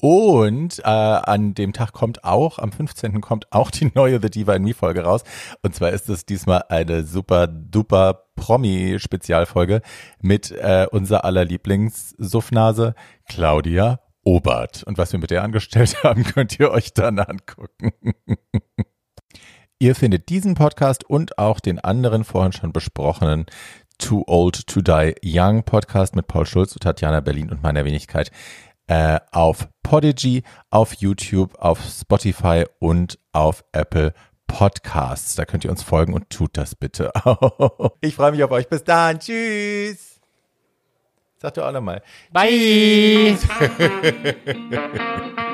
[0.00, 3.20] Und äh, an dem Tag kommt auch, am 15.
[3.20, 5.22] kommt auch die neue The Diva in Me Folge raus.
[5.62, 9.80] Und zwar ist es diesmal eine super duper Promi-Spezialfolge
[10.20, 12.94] mit äh, unser aller Lieblings-Suffnase
[13.26, 14.82] Claudia Obert.
[14.82, 17.92] Und was wir mit der angestellt haben, könnt ihr euch dann angucken.
[19.78, 23.44] Ihr findet diesen Podcast und auch den anderen vorhin schon besprochenen
[23.98, 28.30] Too Old to Die Young Podcast mit Paul Schulz und Tatjana Berlin und meiner Wenigkeit
[28.86, 34.14] äh, auf Podigy, auf YouTube, auf Spotify und auf Apple
[34.46, 35.34] Podcasts.
[35.34, 37.12] Da könnt ihr uns folgen und tut das bitte.
[38.00, 38.68] ich freue mich auf euch.
[38.68, 39.18] Bis dann.
[39.18, 40.20] Tschüss.
[41.38, 42.02] Sag du auch nochmal.
[42.32, 43.36] Bye.